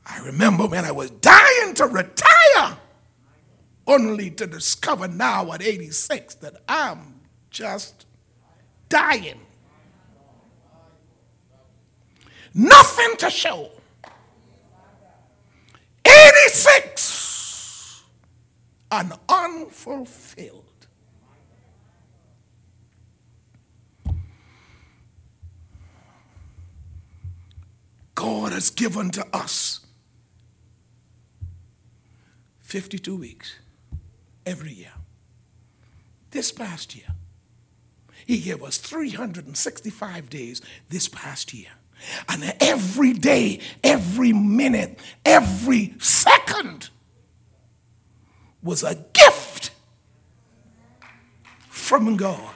I 0.06 0.20
remember 0.20 0.68
when 0.68 0.86
I 0.86 0.92
was 0.92 1.10
dying 1.12 1.74
to 1.76 1.86
retire, 1.86 2.78
only 3.88 4.32
to 4.32 4.48
discover 4.48 5.08
now 5.08 5.52
at 5.54 5.62
86 5.62 6.36
that 6.36 6.64
I'm 6.68 7.22
just 7.50 8.06
dying. 8.90 9.40
Nothing 12.54 13.18
to 13.18 13.30
show. 13.30 13.72
86 16.06 18.04
and 18.92 19.14
unfulfilled. 19.28 20.75
God 28.16 28.54
has 28.54 28.70
given 28.70 29.12
to 29.12 29.28
us 29.34 29.82
52 32.62 33.16
weeks 33.16 33.60
every 34.46 34.72
year. 34.72 34.94
This 36.32 36.52
past 36.52 36.96
year, 36.96 37.08
He 38.26 38.40
gave 38.40 38.64
us 38.64 38.78
365 38.78 40.30
days 40.30 40.62
this 40.90 41.08
past 41.08 41.54
year. 41.54 41.70
And 42.28 42.54
every 42.60 43.14
day, 43.14 43.60
every 43.84 44.34
minute, 44.34 45.00
every 45.24 45.96
second 46.00 46.90
was 48.62 48.84
a 48.84 48.96
gift 49.14 49.72
from 51.70 52.18
God. 52.18 52.54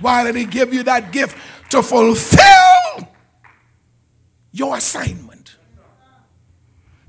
Why 0.00 0.24
did 0.24 0.36
He 0.36 0.44
give 0.44 0.74
you 0.74 0.82
that 0.84 1.12
gift? 1.12 1.36
To 1.70 1.82
fulfill 1.82 2.67
your 4.58 4.76
assignment. 4.76 5.56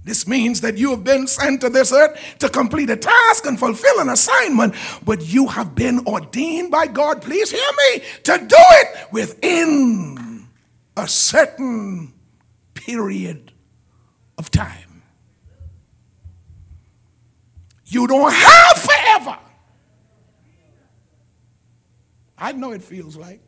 This 0.04 0.28
means 0.28 0.62
that 0.62 0.78
you 0.78 0.92
have 0.92 1.04
been 1.04 1.28
sent 1.28 1.62
to 1.62 1.70
this 1.70 1.92
earth 1.92 2.38
to 2.40 2.50
complete 2.50 2.90
a 2.90 2.96
task 2.96 3.46
and 3.46 3.60
fulfill 3.60 4.00
an 4.00 4.10
assignment, 4.10 4.74
but 5.04 5.22
you 5.22 5.48
have 5.48 5.76
been 5.76 6.00
ordained 6.08 6.72
by 6.72 6.88
God, 6.88 7.22
please 7.22 7.52
hear 7.52 7.72
me, 7.78 8.04
to 8.24 8.38
do 8.38 8.56
it 8.58 9.12
within 9.12 10.48
a 10.96 11.08
certain 11.08 12.14
period 12.74 13.52
of 14.38 14.50
time. 14.50 15.04
You 17.86 18.08
don't 18.08 18.32
have 18.32 18.78
forever. 18.78 19.38
I 22.38 22.54
know 22.54 22.72
it 22.72 22.82
feels 22.82 23.18
like. 23.18 23.42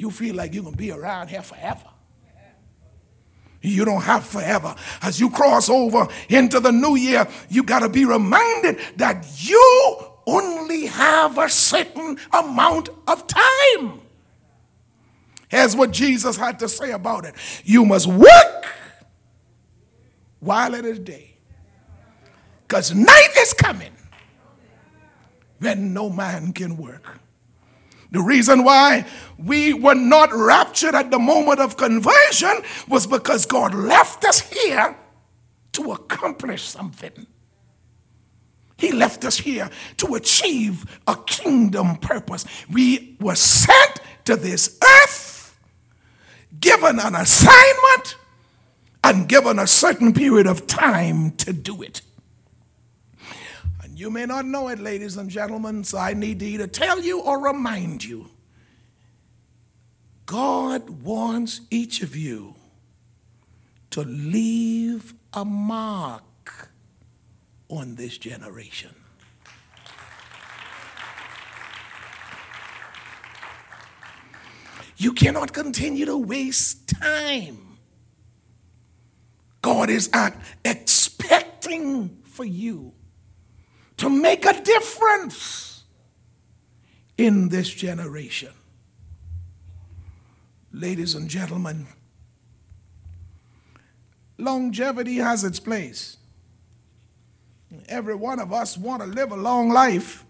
You 0.00 0.10
feel 0.10 0.34
like 0.34 0.52
going 0.52 0.64
to 0.64 0.78
be 0.78 0.92
around 0.92 1.28
here 1.28 1.42
forever. 1.42 1.84
You 3.60 3.84
don't 3.84 4.00
have 4.00 4.24
forever. 4.24 4.74
As 5.02 5.20
you 5.20 5.28
cross 5.28 5.68
over 5.68 6.08
into 6.30 6.58
the 6.58 6.72
new 6.72 6.96
year, 6.96 7.28
you 7.50 7.62
got 7.62 7.80
to 7.80 7.90
be 7.90 8.06
reminded 8.06 8.78
that 8.96 9.26
you 9.36 9.98
only 10.26 10.86
have 10.86 11.36
a 11.36 11.50
certain 11.50 12.16
amount 12.32 12.88
of 13.06 13.26
time. 13.26 14.00
Here's 15.48 15.76
what 15.76 15.90
Jesus 15.90 16.34
had 16.34 16.58
to 16.60 16.68
say 16.70 16.92
about 16.92 17.26
it 17.26 17.34
you 17.62 17.84
must 17.84 18.06
work 18.06 18.64
while 20.38 20.72
it 20.72 20.86
is 20.86 20.98
day, 20.98 21.36
because 22.66 22.94
night 22.94 23.34
is 23.36 23.52
coming 23.52 23.92
when 25.58 25.92
no 25.92 26.08
man 26.08 26.54
can 26.54 26.78
work. 26.78 27.20
The 28.10 28.20
reason 28.20 28.64
why 28.64 29.06
we 29.38 29.72
were 29.72 29.94
not 29.94 30.32
raptured 30.32 30.94
at 30.94 31.10
the 31.10 31.18
moment 31.18 31.60
of 31.60 31.76
conversion 31.76 32.62
was 32.88 33.06
because 33.06 33.46
God 33.46 33.74
left 33.74 34.24
us 34.24 34.40
here 34.40 34.96
to 35.72 35.92
accomplish 35.92 36.62
something. 36.62 37.26
He 38.76 38.92
left 38.92 39.24
us 39.24 39.38
here 39.38 39.70
to 39.98 40.14
achieve 40.14 41.00
a 41.06 41.14
kingdom 41.26 41.96
purpose. 41.96 42.44
We 42.70 43.16
were 43.20 43.34
sent 43.34 44.00
to 44.24 44.36
this 44.36 44.78
earth 44.82 45.58
given 46.58 46.98
an 46.98 47.14
assignment 47.14 48.16
and 49.04 49.28
given 49.28 49.58
a 49.58 49.66
certain 49.66 50.12
period 50.12 50.46
of 50.46 50.66
time 50.66 51.32
to 51.32 51.52
do 51.52 51.82
it. 51.82 52.02
You 54.00 54.08
may 54.08 54.24
not 54.24 54.46
know 54.46 54.68
it, 54.68 54.78
ladies 54.78 55.18
and 55.18 55.28
gentlemen, 55.28 55.84
so 55.84 55.98
I 55.98 56.14
need 56.14 56.38
to 56.38 56.46
either 56.46 56.66
tell 56.66 57.02
you 57.02 57.20
or 57.20 57.38
remind 57.38 58.02
you. 58.02 58.30
God 60.24 60.88
wants 60.88 61.60
each 61.70 62.00
of 62.00 62.16
you 62.16 62.54
to 63.90 64.00
leave 64.00 65.12
a 65.34 65.44
mark 65.44 66.70
on 67.68 67.96
this 67.96 68.16
generation. 68.16 68.94
You 74.96 75.12
cannot 75.12 75.52
continue 75.52 76.06
to 76.06 76.16
waste 76.16 76.88
time. 76.88 77.76
God 79.60 79.90
is 79.90 80.08
uh, 80.14 80.30
expecting 80.64 82.22
for 82.24 82.46
you 82.46 82.94
to 84.00 84.08
make 84.08 84.46
a 84.46 84.58
difference 84.62 85.84
in 87.18 87.50
this 87.50 87.68
generation. 87.68 88.48
Ladies 90.72 91.14
and 91.14 91.28
gentlemen, 91.28 91.86
longevity 94.38 95.16
has 95.16 95.44
its 95.44 95.60
place. 95.60 96.16
Every 97.88 98.14
one 98.14 98.40
of 98.40 98.54
us 98.54 98.78
want 98.78 99.02
to 99.02 99.06
live 99.06 99.32
a 99.32 99.36
long 99.36 99.68
life. 99.68 100.24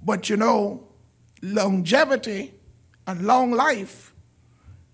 But 0.00 0.30
you 0.30 0.36
know, 0.36 0.86
longevity 1.42 2.54
and 3.04 3.26
long 3.26 3.50
life 3.50 4.14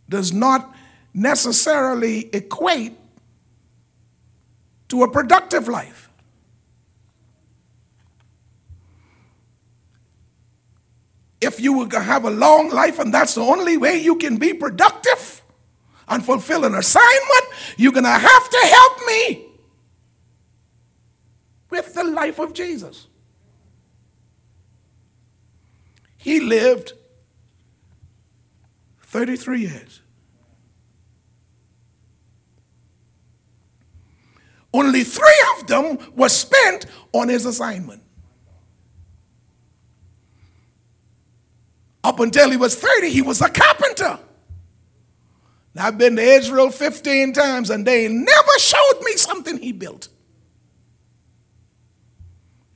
does 0.09 0.33
not 0.33 0.75
necessarily 1.13 2.31
equate 2.35 2.97
to 4.89 5.03
a 5.03 5.11
productive 5.11 5.69
life. 5.69 6.10
If 11.41 11.59
you 11.59 11.89
to 11.89 12.01
have 12.01 12.25
a 12.25 12.31
long 12.31 12.69
life 12.71 12.99
and 12.99 13.13
that's 13.13 13.35
the 13.35 13.41
only 13.41 13.77
way 13.77 13.99
you 13.99 14.17
can 14.17 14.37
be 14.37 14.53
productive 14.53 15.43
and 16.09 16.25
fulfill 16.25 16.65
an 16.65 16.75
assignment, 16.75 17.45
you're 17.77 17.93
going 17.93 18.05
to 18.05 18.11
have 18.11 18.51
to 18.51 18.59
help 18.59 18.99
me 19.07 19.47
with 21.71 21.95
the 21.95 22.05
life 22.05 22.39
of 22.39 22.53
Jesus. 22.53 23.07
He 26.19 26.41
lived 26.41 26.93
33 29.03 29.61
years. 29.61 30.03
Only 34.73 35.03
three 35.03 35.45
of 35.59 35.67
them 35.67 35.99
were 36.15 36.29
spent 36.29 36.87
on 37.13 37.29
his 37.29 37.47
assignment. 37.47 38.03
Up 42.03 42.21
until 42.21 42.51
he 42.51 42.57
was 42.57 42.77
30, 42.77 43.11
he 43.11 43.23
was 43.23 43.41
a 43.43 43.49
carpenter. 43.49 44.19
Now, 45.75 45.87
I've 45.87 45.99
been 45.99 46.17
to 46.17 46.23
Israel 46.23 46.71
15 46.71 47.33
times 47.33 47.71
and 47.71 47.87
they 47.87 48.09
never 48.09 48.59
showed 48.59 49.01
me 49.03 49.13
something 49.17 49.59
he 49.59 49.73
built. 49.73 50.09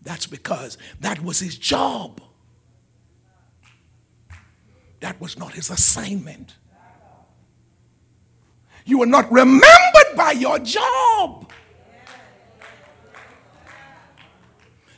That's 0.03 0.27
because 0.27 0.79
that 1.01 1.23
was 1.23 1.41
his 1.41 1.57
job. 1.57 2.21
That 5.01 5.21
was 5.21 5.39
not 5.39 5.55
his 5.55 5.71
assignment. 5.71 6.55
You 8.85 8.99
were 8.99 9.07
not 9.07 9.31
remembered 9.33 10.17
by 10.17 10.33
your 10.33 10.59
job. 10.59 11.44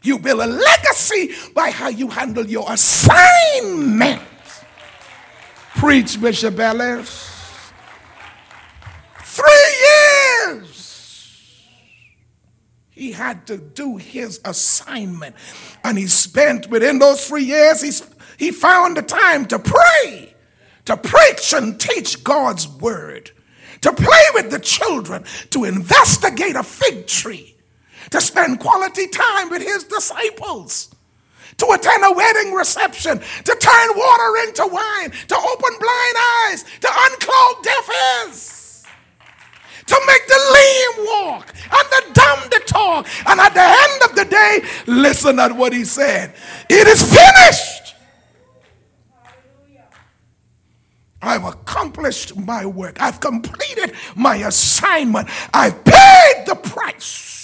You 0.07 0.21
build 0.21 0.41
a 0.41 0.47
legacy 0.47 1.31
by 1.53 1.71
how 1.71 1.89
you 1.89 2.07
handle 2.07 2.47
your 2.47 2.65
assignment. 2.71 4.23
Preach, 5.75 6.21
Bishop 6.21 6.57
Ellis. 6.61 7.73
Three 9.23 9.75
years. 10.47 11.67
He 12.91 13.11
had 13.11 13.49
to 13.49 13.57
do 13.59 13.97
his 13.97 14.41
assignment. 14.45 15.35
And 15.83 15.99
he 15.99 16.07
spent 16.07 16.71
within 16.71 17.01
those 17.01 17.27
three 17.27 17.43
years, 17.43 17.81
he, 17.83 17.91
he 18.39 18.53
found 18.53 18.97
the 18.97 19.03
time 19.03 19.45
to 19.47 19.59
pray, 19.59 20.35
to 20.85 20.97
preach 20.97 21.53
and 21.53 21.81
teach 21.81 22.23
God's 22.23 22.69
word, 22.69 23.33
to 23.81 23.93
play 23.93 24.25
with 24.35 24.53
the 24.53 24.61
children, 24.61 25.25
to 25.51 25.65
investigate 25.65 26.55
a 26.55 26.63
fig 26.63 27.09
tree 27.09 27.56
to 28.11 28.21
spend 28.21 28.61
quality 28.61 29.07
time 29.09 29.51
with 29.51 29.63
his 29.63 29.85
disciples, 29.85 30.95
to 31.59 31.67
attend 31.73 32.05
a 32.05 32.13
wedding 32.13 32.53
reception, 32.53 33.19
to 33.19 33.57
turn 33.61 33.89
water 33.97 34.37
into 34.47 34.67
wine, 34.67 35.11
to 35.11 35.37
open 35.37 35.79
blind 35.79 36.17
eyes, 36.49 36.65
to 36.81 36.89
unclog 36.89 37.63
deaf 37.63 37.91
ears, 38.27 38.85
to 39.87 40.01
make 40.07 40.27
the 40.27 40.41
lame 40.53 41.07
walk 41.07 41.55
and 41.57 41.89
the 41.91 42.13
dumb 42.13 42.51
to 42.51 42.59
talk. 42.67 43.07
And 43.27 43.41
at 43.41 43.55
the 43.55 43.61
end 43.63 44.11
of 44.11 44.17
the 44.17 44.25
day, 44.25 44.61
listen 44.87 45.39
at 45.39 45.53
what 45.53 45.73
he 45.73 45.85
said 45.85 46.35
It 46.69 46.87
is 46.89 47.03
finished. 47.03 47.95
I've 51.23 51.45
accomplished 51.45 52.37
my 52.37 52.67
work. 52.67 53.01
I've 53.01 53.21
completed 53.21 53.93
my 54.15 54.37
assignment. 54.37 55.29
I've 55.53 55.85
paid 55.85 56.45
the 56.47 56.55
price. 56.55 57.36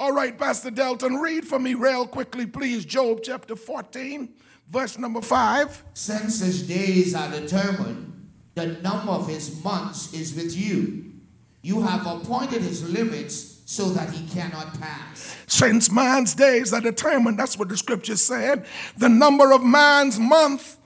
All 0.00 0.12
right, 0.12 0.36
Pastor 0.38 0.70
Delton, 0.70 1.16
read 1.16 1.44
for 1.46 1.58
me 1.58 1.74
real 1.74 2.06
quickly, 2.06 2.46
please. 2.46 2.86
Job 2.86 3.20
chapter 3.22 3.54
14, 3.54 4.30
verse 4.66 4.98
number 4.98 5.20
5. 5.20 5.84
Since 5.92 6.40
his 6.40 6.66
days 6.66 7.14
are 7.14 7.30
determined, 7.30 8.30
the 8.54 8.68
number 8.80 9.12
of 9.12 9.28
his 9.28 9.62
months 9.62 10.14
is 10.14 10.34
with 10.34 10.56
you. 10.56 11.12
You 11.60 11.82
have 11.82 12.06
appointed 12.06 12.62
his 12.62 12.88
limits 12.88 13.60
so 13.66 13.90
that 13.90 14.10
he 14.10 14.26
cannot 14.28 14.80
pass. 14.80 15.36
Since 15.46 15.92
man's 15.92 16.34
days 16.34 16.72
are 16.72 16.80
determined, 16.80 17.38
that's 17.38 17.58
what 17.58 17.68
the 17.68 17.76
scripture 17.76 18.16
said. 18.16 18.64
The 18.96 19.10
number 19.10 19.52
of 19.52 19.62
man's 19.62 20.18
month 20.18 20.78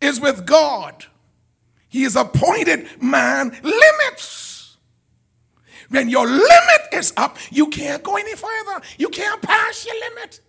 is 0.00 0.20
with 0.20 0.46
God. 0.46 1.04
He 1.88 2.02
has 2.02 2.16
appointed 2.16 2.88
man 3.00 3.50
limits. 3.62 4.41
When 5.92 6.08
your 6.08 6.26
limit 6.26 6.82
is 6.94 7.12
up, 7.18 7.36
you 7.50 7.68
can't 7.68 8.02
go 8.02 8.16
any 8.16 8.34
further. 8.34 8.80
You 8.96 9.10
can't 9.10 9.42
pass 9.42 9.84
your 9.84 9.94
limit. 10.08 10.40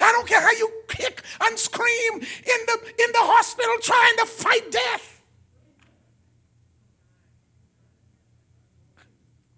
I 0.00 0.12
don't 0.12 0.26
care 0.26 0.40
how 0.40 0.50
you 0.52 0.70
kick 0.88 1.22
and 1.42 1.58
scream 1.58 2.14
in 2.14 2.20
the, 2.66 2.78
in 2.98 3.12
the 3.12 3.20
hospital 3.20 3.74
trying 3.82 4.16
to 4.16 4.24
fight 4.24 4.72
death. 4.72 5.22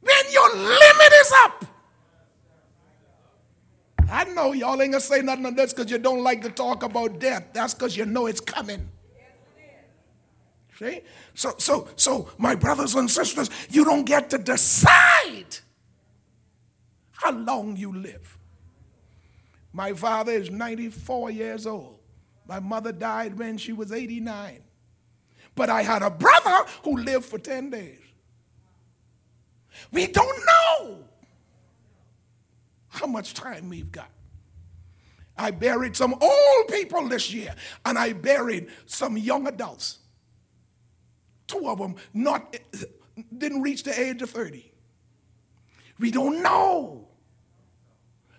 When 0.00 0.32
your 0.32 0.52
limit 0.56 1.12
is 1.20 1.32
up. 1.44 1.64
I 4.10 4.24
know 4.24 4.52
y'all 4.52 4.82
ain't 4.82 4.92
gonna 4.92 5.00
say 5.00 5.22
nothing 5.22 5.46
on 5.46 5.54
this 5.54 5.72
because 5.72 5.92
you 5.92 5.98
don't 5.98 6.24
like 6.24 6.42
to 6.42 6.50
talk 6.50 6.82
about 6.82 7.20
death. 7.20 7.44
That's 7.52 7.72
because 7.72 7.96
you 7.96 8.04
know 8.04 8.26
it's 8.26 8.40
coming. 8.40 8.88
See? 10.78 11.00
So, 11.34 11.54
so, 11.58 11.88
so, 11.96 12.28
my 12.38 12.54
brothers 12.54 12.94
and 12.94 13.10
sisters, 13.10 13.50
you 13.68 13.84
don't 13.84 14.04
get 14.04 14.30
to 14.30 14.38
decide 14.38 15.58
how 17.12 17.32
long 17.32 17.76
you 17.76 17.92
live. 17.92 18.38
My 19.72 19.92
father 19.92 20.32
is 20.32 20.50
94 20.50 21.30
years 21.32 21.66
old. 21.66 21.98
My 22.46 22.60
mother 22.60 22.92
died 22.92 23.36
when 23.36 23.58
she 23.58 23.72
was 23.72 23.92
89. 23.92 24.62
But 25.54 25.68
I 25.68 25.82
had 25.82 26.02
a 26.02 26.10
brother 26.10 26.70
who 26.84 26.98
lived 26.98 27.24
for 27.24 27.38
10 27.38 27.70
days. 27.70 27.98
We 29.90 30.06
don't 30.06 30.46
know 30.46 31.04
how 32.88 33.06
much 33.06 33.34
time 33.34 33.68
we've 33.68 33.90
got. 33.90 34.10
I 35.36 35.50
buried 35.50 35.96
some 35.96 36.14
old 36.20 36.68
people 36.68 37.08
this 37.08 37.32
year, 37.32 37.54
and 37.84 37.98
I 37.98 38.12
buried 38.12 38.68
some 38.86 39.16
young 39.16 39.46
adults. 39.46 39.98
Two 41.48 41.68
of 41.68 41.78
them 41.78 41.96
not 42.14 42.54
eh, 42.54 42.84
didn't 43.36 43.62
reach 43.62 43.82
the 43.82 43.98
age 44.00 44.22
of 44.22 44.30
30. 44.30 44.70
We 45.98 46.12
don't 46.12 46.42
know 46.42 47.08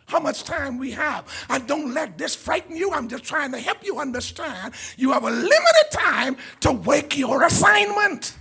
how 0.05 0.19
much 0.19 0.43
time 0.43 0.77
we 0.77 0.91
have. 0.91 1.25
And 1.49 1.67
don't 1.67 1.93
let 1.93 2.17
this 2.17 2.35
frighten 2.35 2.75
you. 2.75 2.91
I'm 2.91 3.07
just 3.07 3.23
trying 3.23 3.51
to 3.51 3.59
help 3.59 3.83
you 3.83 3.99
understand. 3.99 4.73
You 4.97 5.11
have 5.11 5.23
a 5.23 5.29
limited 5.29 5.91
time 5.91 6.37
to 6.61 6.71
wake 6.71 7.17
your 7.17 7.43
assignment. 7.43 8.35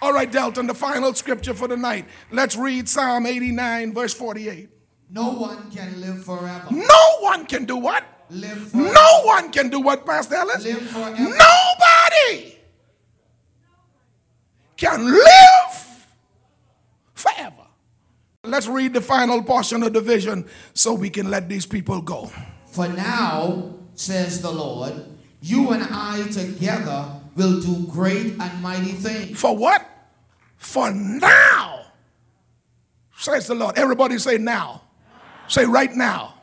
All 0.00 0.12
right, 0.12 0.30
Delton, 0.30 0.66
the 0.66 0.74
final 0.74 1.12
scripture 1.14 1.54
for 1.54 1.66
the 1.66 1.76
night. 1.76 2.06
Let's 2.30 2.56
read 2.56 2.88
Psalm 2.88 3.26
89, 3.26 3.92
verse 3.92 4.14
48. 4.14 4.68
No 5.10 5.32
one 5.32 5.70
can 5.70 6.00
live 6.00 6.24
forever. 6.24 6.66
No 6.70 7.18
one 7.20 7.46
can 7.46 7.64
do 7.64 7.76
what? 7.76 8.04
No 8.30 9.22
one 9.24 9.50
can 9.50 9.70
do 9.70 9.80
what, 9.80 10.04
Pastor 10.04 10.36
Ellis? 10.36 10.64
Nobody 10.64 12.56
can 14.76 15.04
live 15.04 16.06
forever. 17.14 17.66
Let's 18.44 18.66
read 18.68 18.94
the 18.94 19.00
final 19.00 19.42
portion 19.42 19.82
of 19.82 19.92
the 19.92 20.00
vision 20.00 20.46
so 20.74 20.94
we 20.94 21.10
can 21.10 21.30
let 21.30 21.48
these 21.48 21.66
people 21.66 22.00
go. 22.00 22.30
For 22.66 22.88
now, 22.88 23.74
says 23.94 24.40
the 24.40 24.50
Lord, 24.52 24.92
you 25.40 25.70
and 25.70 25.86
I 25.90 26.26
together 26.30 27.10
will 27.34 27.60
do 27.60 27.86
great 27.90 28.34
and 28.40 28.62
mighty 28.62 28.92
things. 28.92 29.38
For 29.38 29.56
what? 29.56 29.84
For 30.56 30.90
now, 30.92 31.80
says 33.16 33.46
the 33.46 33.54
Lord. 33.54 33.78
Everybody 33.78 34.18
say 34.18 34.38
now. 34.38 34.82
Say 35.48 35.64
right 35.64 35.94
now. 35.94 36.34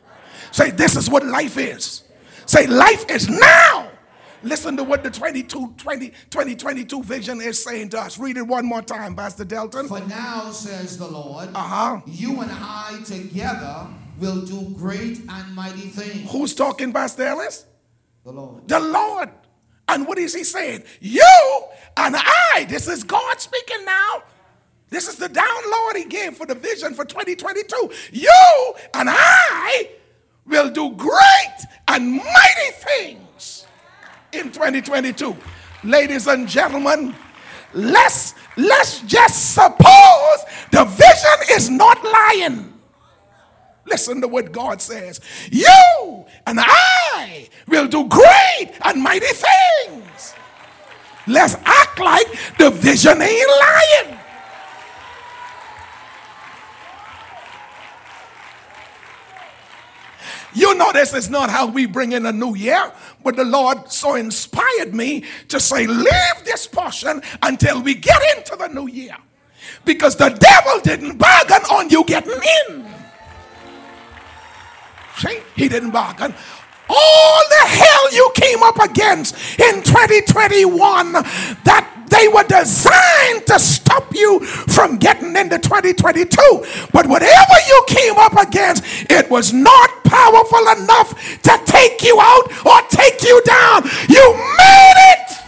Say 0.56 0.72
this 0.72 0.96
is 0.96 1.10
what 1.10 1.26
life 1.26 1.58
is. 1.58 2.04
Say 2.46 2.66
life 2.66 3.04
is 3.12 3.28
now. 3.28 3.90
Listen 4.42 4.78
to 4.78 4.86
what 4.86 5.04
the 5.04 5.10
22, 5.12 5.74
20, 5.78 6.10
2022 6.30 7.04
vision 7.04 7.42
is 7.42 7.62
saying 7.62 7.90
to 7.90 8.00
us. 8.00 8.18
Read 8.18 8.38
it 8.38 8.48
one 8.48 8.66
more 8.66 8.82
time, 8.82 9.18
Pastor 9.18 9.44
Delton. 9.44 9.90
For 9.90 10.00
now, 10.00 10.52
says 10.52 10.98
the 10.98 11.08
Lord, 11.08 11.50
Uh-huh. 11.54 12.00
you 12.06 12.40
and 12.40 12.50
I 12.54 13.02
together 13.04 13.88
will 14.18 14.46
do 14.46 14.70
great 14.78 15.20
and 15.28 15.54
mighty 15.54 15.90
things. 15.90 16.32
Who's 16.32 16.54
talking, 16.54 16.94
Pastor 16.94 17.24
Ellis? 17.24 17.66
The 18.24 18.32
Lord. 18.32 18.66
The 18.70 18.80
Lord. 18.80 19.32
And 19.90 20.08
what 20.08 20.18
is 20.18 20.34
he 20.34 20.46
saying? 20.46 20.84
You 21.02 21.64
and 21.98 22.16
I. 22.18 22.66
This 22.70 22.88
is 22.88 23.04
God 23.04 23.42
speaking 23.42 23.84
now. 23.84 24.24
This 24.90 25.10
is 25.10 25.18
the 25.18 25.28
download 25.28 25.98
he 25.98 26.06
gave 26.06 26.38
for 26.38 26.46
the 26.46 26.56
vision 26.56 26.94
for 26.94 27.04
2022. 27.04 27.92
You 28.14 28.74
and 28.94 29.10
I 29.12 29.90
will 30.46 30.70
do 30.70 30.92
great 30.92 31.58
and 31.88 32.14
mighty 32.14 32.72
things 32.72 33.66
in 34.32 34.52
2022. 34.52 35.36
Ladies 35.84 36.28
and 36.28 36.48
gentlemen, 36.48 37.16
let's 37.74 38.34
let's 38.58 39.02
just 39.02 39.54
suppose 39.54 40.46
the 40.72 40.86
vision 40.86 41.56
is 41.56 41.70
not 41.70 42.04
lying. 42.04 42.74
Listen 43.86 44.20
to 44.22 44.28
what 44.28 44.52
God 44.52 44.82
says. 44.82 45.22
You 45.52 46.26
and 46.48 46.60
I 46.60 47.48
will 47.68 47.88
do 47.88 48.08
great 48.08 48.72
and 48.84 49.02
mighty 49.02 49.28
things. 49.28 50.34
Let's 51.28 51.56
act 51.66 52.00
like 52.00 52.28
the 52.58 52.72
vision 52.72 53.22
ain't 53.22 53.50
lying. 53.60 54.20
You 60.56 60.74
know, 60.76 60.92
this 60.94 61.14
is 61.14 61.30
not 61.30 61.50
how 61.50 61.68
we 61.68 61.86
bring 61.86 62.14
in 62.14 62.26
a 62.26 62.32
new 62.32 62.56
year, 62.56 62.92
but 63.24 63.36
the 63.36 63.44
Lord 63.44 63.92
so 63.92 64.16
inspired 64.16 64.96
me 64.96 65.26
to 65.50 65.60
say, 65.60 65.86
Leave 65.86 66.46
this 66.46 66.66
portion 66.66 67.22
until 67.42 67.82
we 67.82 67.94
get 67.94 68.22
into 68.38 68.56
the 68.56 68.70
new 68.70 68.88
year. 68.88 69.18
Because 69.84 70.16
the 70.16 70.30
devil 70.30 70.80
didn't 70.82 71.18
bargain 71.18 71.62
on 71.70 71.90
you 71.90 72.06
getting 72.06 72.40
in. 72.70 72.86
See, 75.18 75.40
he 75.56 75.68
didn't 75.68 75.92
bargain. 75.92 76.34
All 76.90 77.42
the 77.50 77.68
hell 77.68 78.14
you 78.14 78.32
came 78.36 78.62
up 78.64 78.80
against 78.80 79.36
in 79.60 79.82
2021 79.84 81.14
that 81.14 81.92
they 82.10 82.28
were 82.28 82.44
designed 82.44 83.46
to 83.48 83.60
stop 83.60 84.14
you 84.14 84.40
from 84.40 84.98
getting 84.98 85.36
into 85.36 85.58
2022. 85.58 86.28
But 86.94 87.08
whatever 87.08 87.58
you 87.68 87.84
came 87.88 88.16
up 88.18 88.34
against, 88.38 88.84
it 89.10 89.30
was 89.30 89.54
not 89.54 90.04
powerful 90.04 90.68
enough 90.82 91.42
to 91.42 91.60
take 91.66 92.04
you 92.04 92.20
out 92.22 92.66
or 92.66 92.82
take 92.90 93.22
you 93.24 93.42
down. 93.44 93.84
You 94.08 94.34
made 94.58 94.98
it. 94.98 95.46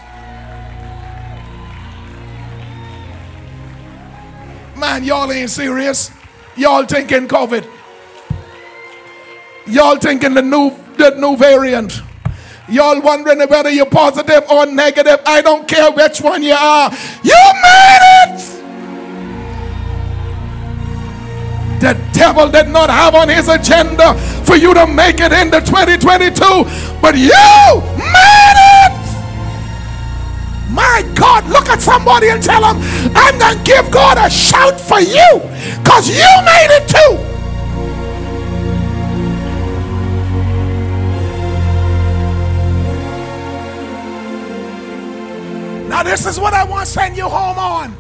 Man, 4.78 5.04
y'all 5.04 5.32
ain't 5.32 5.50
serious. 5.50 6.12
Y'all 6.56 6.86
thinking 6.86 7.28
COVID. 7.28 7.66
Y'all 9.68 9.98
thinking 9.98 10.34
the 10.34 10.42
new 10.42 10.72
the 10.98 11.12
new 11.18 11.38
variant. 11.38 12.02
Y'all 12.70 13.02
wondering 13.02 13.40
whether 13.48 13.70
you're 13.70 13.86
positive 13.86 14.44
or 14.50 14.66
negative. 14.66 15.22
I 15.26 15.42
don't 15.42 15.68
care 15.68 15.92
which 15.92 16.22
one 16.22 16.44
you 16.44 16.54
are. 16.54 16.92
You 17.24 17.36
made 17.64 18.00
it. 18.02 18.58
The 21.80 21.94
devil 22.12 22.50
did 22.50 22.68
not 22.70 22.90
have 22.90 23.14
on 23.16 23.30
his 23.30 23.48
agenda 23.48 24.16
for 24.44 24.56
you 24.56 24.74
to 24.74 24.88
make 24.88 25.20
it 25.20 25.32
into 25.32 25.62
2022, 25.62 26.40
but 27.00 27.16
you 27.16 27.30
made 28.12 28.58
it. 28.58 29.08
My 30.72 31.04
God, 31.16 31.48
look 31.50 31.70
at 31.70 31.82
somebody 31.82 32.30
and 32.30 32.44
tell 32.44 32.62
them, 32.62 32.78
I'm 33.16 33.40
going 33.40 33.58
to 33.58 33.64
give 33.64 33.90
God 33.92 34.18
a 34.18 34.30
shout 34.30 34.80
for 34.80 35.00
you 35.00 35.40
because 35.82 36.10
you 36.10 36.28
made 36.44 36.70
it 36.72 36.90
too. 36.90 37.27
Now, 45.98 46.04
this 46.04 46.28
is 46.28 46.40
what 46.40 46.54
I 46.54 46.64
want 46.64 46.86
to 46.86 46.94
send 46.94 47.18
you 47.18 47.28
home 47.28 47.58
on. 47.58 47.98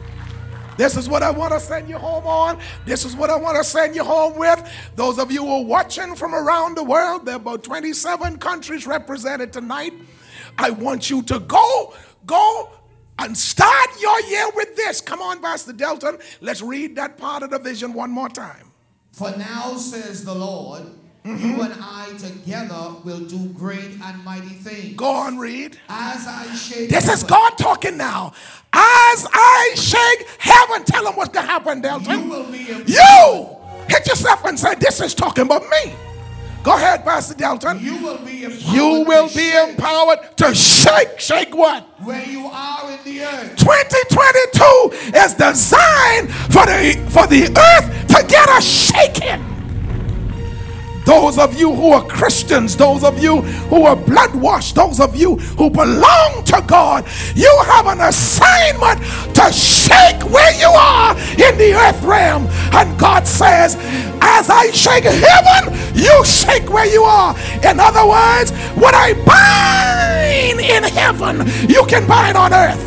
This 0.77 0.95
is 0.97 1.09
what 1.09 1.23
I 1.23 1.31
want 1.31 1.51
to 1.53 1.59
send 1.59 1.89
you 1.89 1.97
home 1.97 2.27
on. 2.27 2.59
This 2.85 3.03
is 3.03 3.15
what 3.15 3.31
I 3.31 3.35
want 3.35 3.57
to 3.57 3.63
send 3.63 3.95
you 3.95 4.03
home 4.03 4.37
with. 4.37 4.71
Those 4.95 5.17
of 5.17 5.31
you 5.31 5.41
who 5.41 5.49
are 5.49 5.63
watching 5.63 6.15
from 6.15 6.35
around 6.35 6.77
the 6.77 6.83
world, 6.83 7.25
there 7.25 7.33
are 7.33 7.37
about 7.37 7.63
27 7.63 8.37
countries 8.37 8.85
represented 8.85 9.51
tonight. 9.51 9.93
I 10.59 10.69
want 10.69 11.09
you 11.09 11.23
to 11.23 11.39
go, 11.39 11.95
go 12.27 12.69
and 13.17 13.35
start 13.35 13.89
your 13.99 14.21
year 14.29 14.45
with 14.53 14.75
this. 14.75 15.01
Come 15.01 15.23
on, 15.23 15.41
Pastor 15.41 15.73
Delton. 15.73 16.19
Let's 16.39 16.61
read 16.61 16.97
that 16.97 17.17
part 17.17 17.41
of 17.41 17.49
the 17.49 17.57
vision 17.57 17.93
one 17.93 18.11
more 18.11 18.29
time. 18.29 18.73
For 19.11 19.35
now, 19.35 19.75
says 19.77 20.23
the 20.23 20.35
Lord, 20.35 20.83
Mm-hmm. 21.27 21.49
You 21.49 21.61
and 21.61 21.73
I 21.81 22.07
together 22.17 22.95
will 23.03 23.19
do 23.19 23.49
great 23.49 23.99
and 24.01 24.23
mighty 24.23 24.47
things. 24.47 24.95
Go 24.95 25.09
on, 25.09 25.37
read. 25.37 25.77
As 25.89 26.25
I 26.25 26.45
shake. 26.55 26.89
This 26.89 27.03
heaven, 27.03 27.15
is 27.15 27.23
God 27.23 27.57
talking 27.57 27.97
now. 27.97 28.31
As 28.71 29.27
I 29.33 29.71
shake 29.75 30.25
heaven, 30.39 30.85
tell 30.85 31.03
them 31.03 31.15
what's 31.15 31.29
going 31.29 31.45
to 31.45 31.51
happen, 31.51 31.81
Delton. 31.81 32.23
You 32.23 32.29
will 32.29 32.49
be. 32.49 32.59
You 32.59 33.57
hit 33.89 34.07
yourself 34.07 34.45
and 34.45 34.57
say, 34.57 34.75
This 34.75 35.01
is 35.01 35.13
talking 35.13 35.43
about 35.43 35.63
me. 35.63 35.93
Go 36.63 36.75
ahead, 36.75 37.03
Pastor 37.03 37.33
Delton. 37.33 37.79
You 37.81 37.97
will 37.97 38.19
be 38.19 38.45
empowered. 38.45 38.73
You 38.73 39.05
will 39.05 39.27
be 39.27 39.51
shake. 39.51 39.69
empowered 39.69 40.37
to 40.37 40.55
shake. 40.55 41.19
Shake 41.19 41.55
what? 41.55 41.83
Where 42.03 42.25
you 42.25 42.45
are 42.45 42.89
in 42.91 42.99
the 43.03 43.23
earth. 43.23 43.55
2022 43.57 45.17
is 45.17 45.33
designed 45.33 46.33
for 46.51 46.65
the 46.65 47.05
for 47.09 47.27
the 47.27 47.51
earth 47.51 48.07
to 48.15 48.27
get 48.27 48.47
us 48.49 48.63
shaking. 48.63 49.56
Those 51.07 51.37
of 51.37 51.57
you 51.57 51.73
who 51.73 51.93
are 51.93 52.05
Christians, 52.05 52.75
those 52.75 53.01
of 53.01 53.23
you 53.23 53.39
who 53.71 53.85
are 53.85 53.95
blood 53.95 54.35
washed, 54.35 54.75
those 54.75 54.99
of 54.99 55.15
you 55.15 55.37
who 55.55 55.69
belong 55.69 56.43
to 56.43 56.61
God, 56.67 57.05
you 57.33 57.49
have 57.63 57.87
an 57.87 58.01
assignment 58.01 58.99
to 59.33 59.49
shake 59.53 60.21
where 60.29 60.53
you 60.59 60.67
are 60.67 61.15
in 61.15 61.57
the 61.57 61.71
earth 61.73 62.03
realm. 62.03 62.45
And 62.73 62.99
God 62.99 63.25
says, 63.25 63.77
As 64.19 64.49
I 64.49 64.69
shake 64.71 65.05
heaven, 65.05 65.73
you 65.95 66.25
shake 66.25 66.69
where 66.69 66.91
you 66.91 67.03
are. 67.03 67.33
In 67.63 67.79
other 67.79 68.05
words, 68.05 68.51
what 68.75 68.93
I 68.93 69.13
bind 69.23 70.59
in 70.59 70.83
heaven, 70.83 71.47
you 71.69 71.85
can 71.85 72.05
bind 72.05 72.35
on 72.35 72.53
earth. 72.53 72.83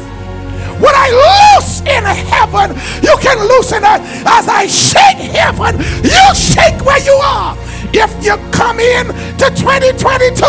What 0.79 0.95
I 0.95 1.57
loose 1.57 1.81
in 1.81 2.05
heaven, 2.05 2.77
you 3.03 3.17
can 3.23 3.39
loosen 3.49 3.83
it. 3.83 4.27
As 4.27 4.47
I 4.47 4.67
shake 4.67 5.17
heaven, 5.33 5.79
you 6.05 6.35
shake 6.35 6.85
where 6.85 7.01
you 7.03 7.15
are. 7.15 7.57
If 7.93 8.11
you 8.25 8.37
come 8.53 8.79
in 8.79 9.07
to 9.39 9.51
2022 9.57 10.45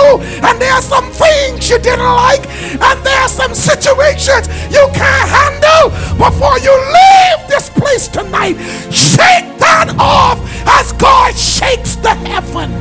and 0.45 0.61
there 0.61 0.73
are 0.73 0.81
some 0.81 1.09
things 1.11 1.69
you 1.69 1.79
didn't 1.79 2.05
like 2.05 2.47
and 2.47 3.05
there 3.05 3.19
are 3.21 3.29
some 3.29 3.55
situations 3.55 4.47
you 4.69 4.85
can't 4.93 5.29
handle 5.29 5.89
before 6.17 6.59
you 6.59 6.71
leave 6.71 7.47
this 7.47 7.69
place 7.69 8.07
tonight, 8.07 8.55
shake 8.91 9.57
that 9.59 9.95
off 9.99 10.39
as 10.67 10.91
God 10.93 11.35
shakes 11.35 11.95
the 11.95 12.13
heaven. 12.13 12.71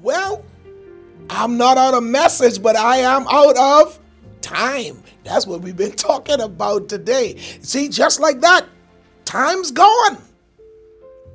Well, 0.00 0.44
I'm 1.30 1.56
not 1.56 1.78
out 1.78 1.94
of 1.94 2.02
message, 2.02 2.62
but 2.62 2.76
I 2.76 2.98
am 2.98 3.26
out 3.28 3.56
of 3.56 3.98
time. 4.40 5.02
That's 5.24 5.46
what 5.46 5.60
we've 5.60 5.76
been 5.76 5.92
talking 5.96 6.40
about 6.40 6.88
today. 6.88 7.36
See, 7.62 7.88
just 7.88 8.20
like 8.20 8.40
that, 8.40 8.66
time's 9.24 9.70
gone. 9.70 10.18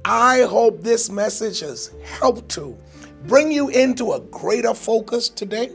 I 0.06 0.42
hope 0.42 0.82
this 0.82 1.10
message 1.10 1.62
has 1.62 1.92
helped 2.04 2.50
to 2.52 2.78
bring 3.26 3.54
you 3.54 3.70
into 3.70 4.12
a 4.12 4.20
greater 4.20 4.74
focus 4.74 5.30
today 5.30 5.72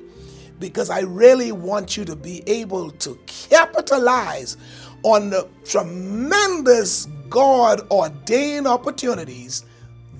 because 0.60 0.90
I 0.90 1.00
really 1.00 1.50
want 1.50 1.96
you 1.96 2.04
to 2.04 2.14
be 2.14 2.42
able 2.46 2.90
to 2.90 3.18
capitalize 3.26 4.58
on 5.02 5.30
the 5.30 5.48
tremendous 5.64 7.06
God 7.30 7.90
ordained 7.90 8.66
opportunities 8.66 9.64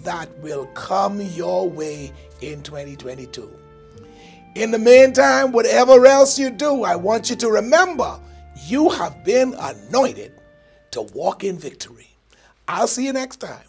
that 0.05 0.35
will 0.39 0.67
come 0.69 1.21
your 1.21 1.69
way 1.69 2.11
in 2.41 2.63
2022. 2.63 3.53
In 4.55 4.71
the 4.71 4.79
meantime, 4.79 5.53
whatever 5.53 6.07
else 6.07 6.39
you 6.39 6.49
do, 6.49 6.83
I 6.83 6.97
want 6.97 7.29
you 7.29 7.37
to 7.37 7.51
remember 7.51 8.19
you 8.65 8.89
have 8.89 9.23
been 9.23 9.55
anointed 9.59 10.33
to 10.93 11.03
walk 11.03 11.45
in 11.45 11.59
victory. 11.59 12.09
I'll 12.67 12.87
see 12.87 13.05
you 13.05 13.13
next 13.13 13.37
time. 13.37 13.68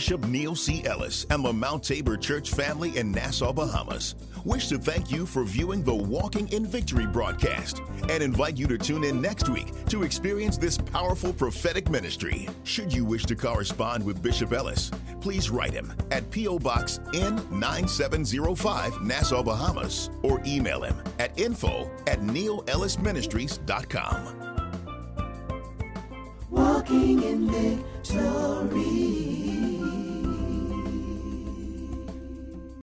Bishop 0.00 0.24
Neil 0.28 0.56
C. 0.56 0.82
Ellis 0.86 1.26
and 1.28 1.44
the 1.44 1.52
Mount 1.52 1.84
Tabor 1.84 2.16
Church 2.16 2.52
family 2.52 2.96
in 2.96 3.12
Nassau, 3.12 3.52
Bahamas 3.52 4.14
wish 4.46 4.68
to 4.68 4.78
thank 4.78 5.10
you 5.10 5.26
for 5.26 5.44
viewing 5.44 5.82
the 5.82 5.94
Walking 5.94 6.48
in 6.48 6.64
Victory 6.64 7.06
broadcast 7.06 7.82
and 8.08 8.22
invite 8.22 8.56
you 8.56 8.66
to 8.68 8.78
tune 8.78 9.04
in 9.04 9.20
next 9.20 9.50
week 9.50 9.66
to 9.90 10.02
experience 10.02 10.56
this 10.56 10.78
powerful 10.78 11.34
prophetic 11.34 11.90
ministry. 11.90 12.48
Should 12.64 12.94
you 12.94 13.04
wish 13.04 13.26
to 13.26 13.36
correspond 13.36 14.02
with 14.02 14.22
Bishop 14.22 14.54
Ellis, 14.54 14.90
please 15.20 15.50
write 15.50 15.74
him 15.74 15.92
at 16.10 16.30
P.O. 16.30 16.60
Box 16.60 17.00
N9705, 17.12 19.02
Nassau, 19.02 19.42
Bahamas, 19.42 20.08
or 20.22 20.40
email 20.46 20.82
him 20.82 20.96
at 21.18 21.38
info 21.38 21.90
at 22.06 22.20
neilellisministries.com. 22.20 24.56
Walking 26.48 27.22
in 27.22 27.50
victory. 27.50 29.49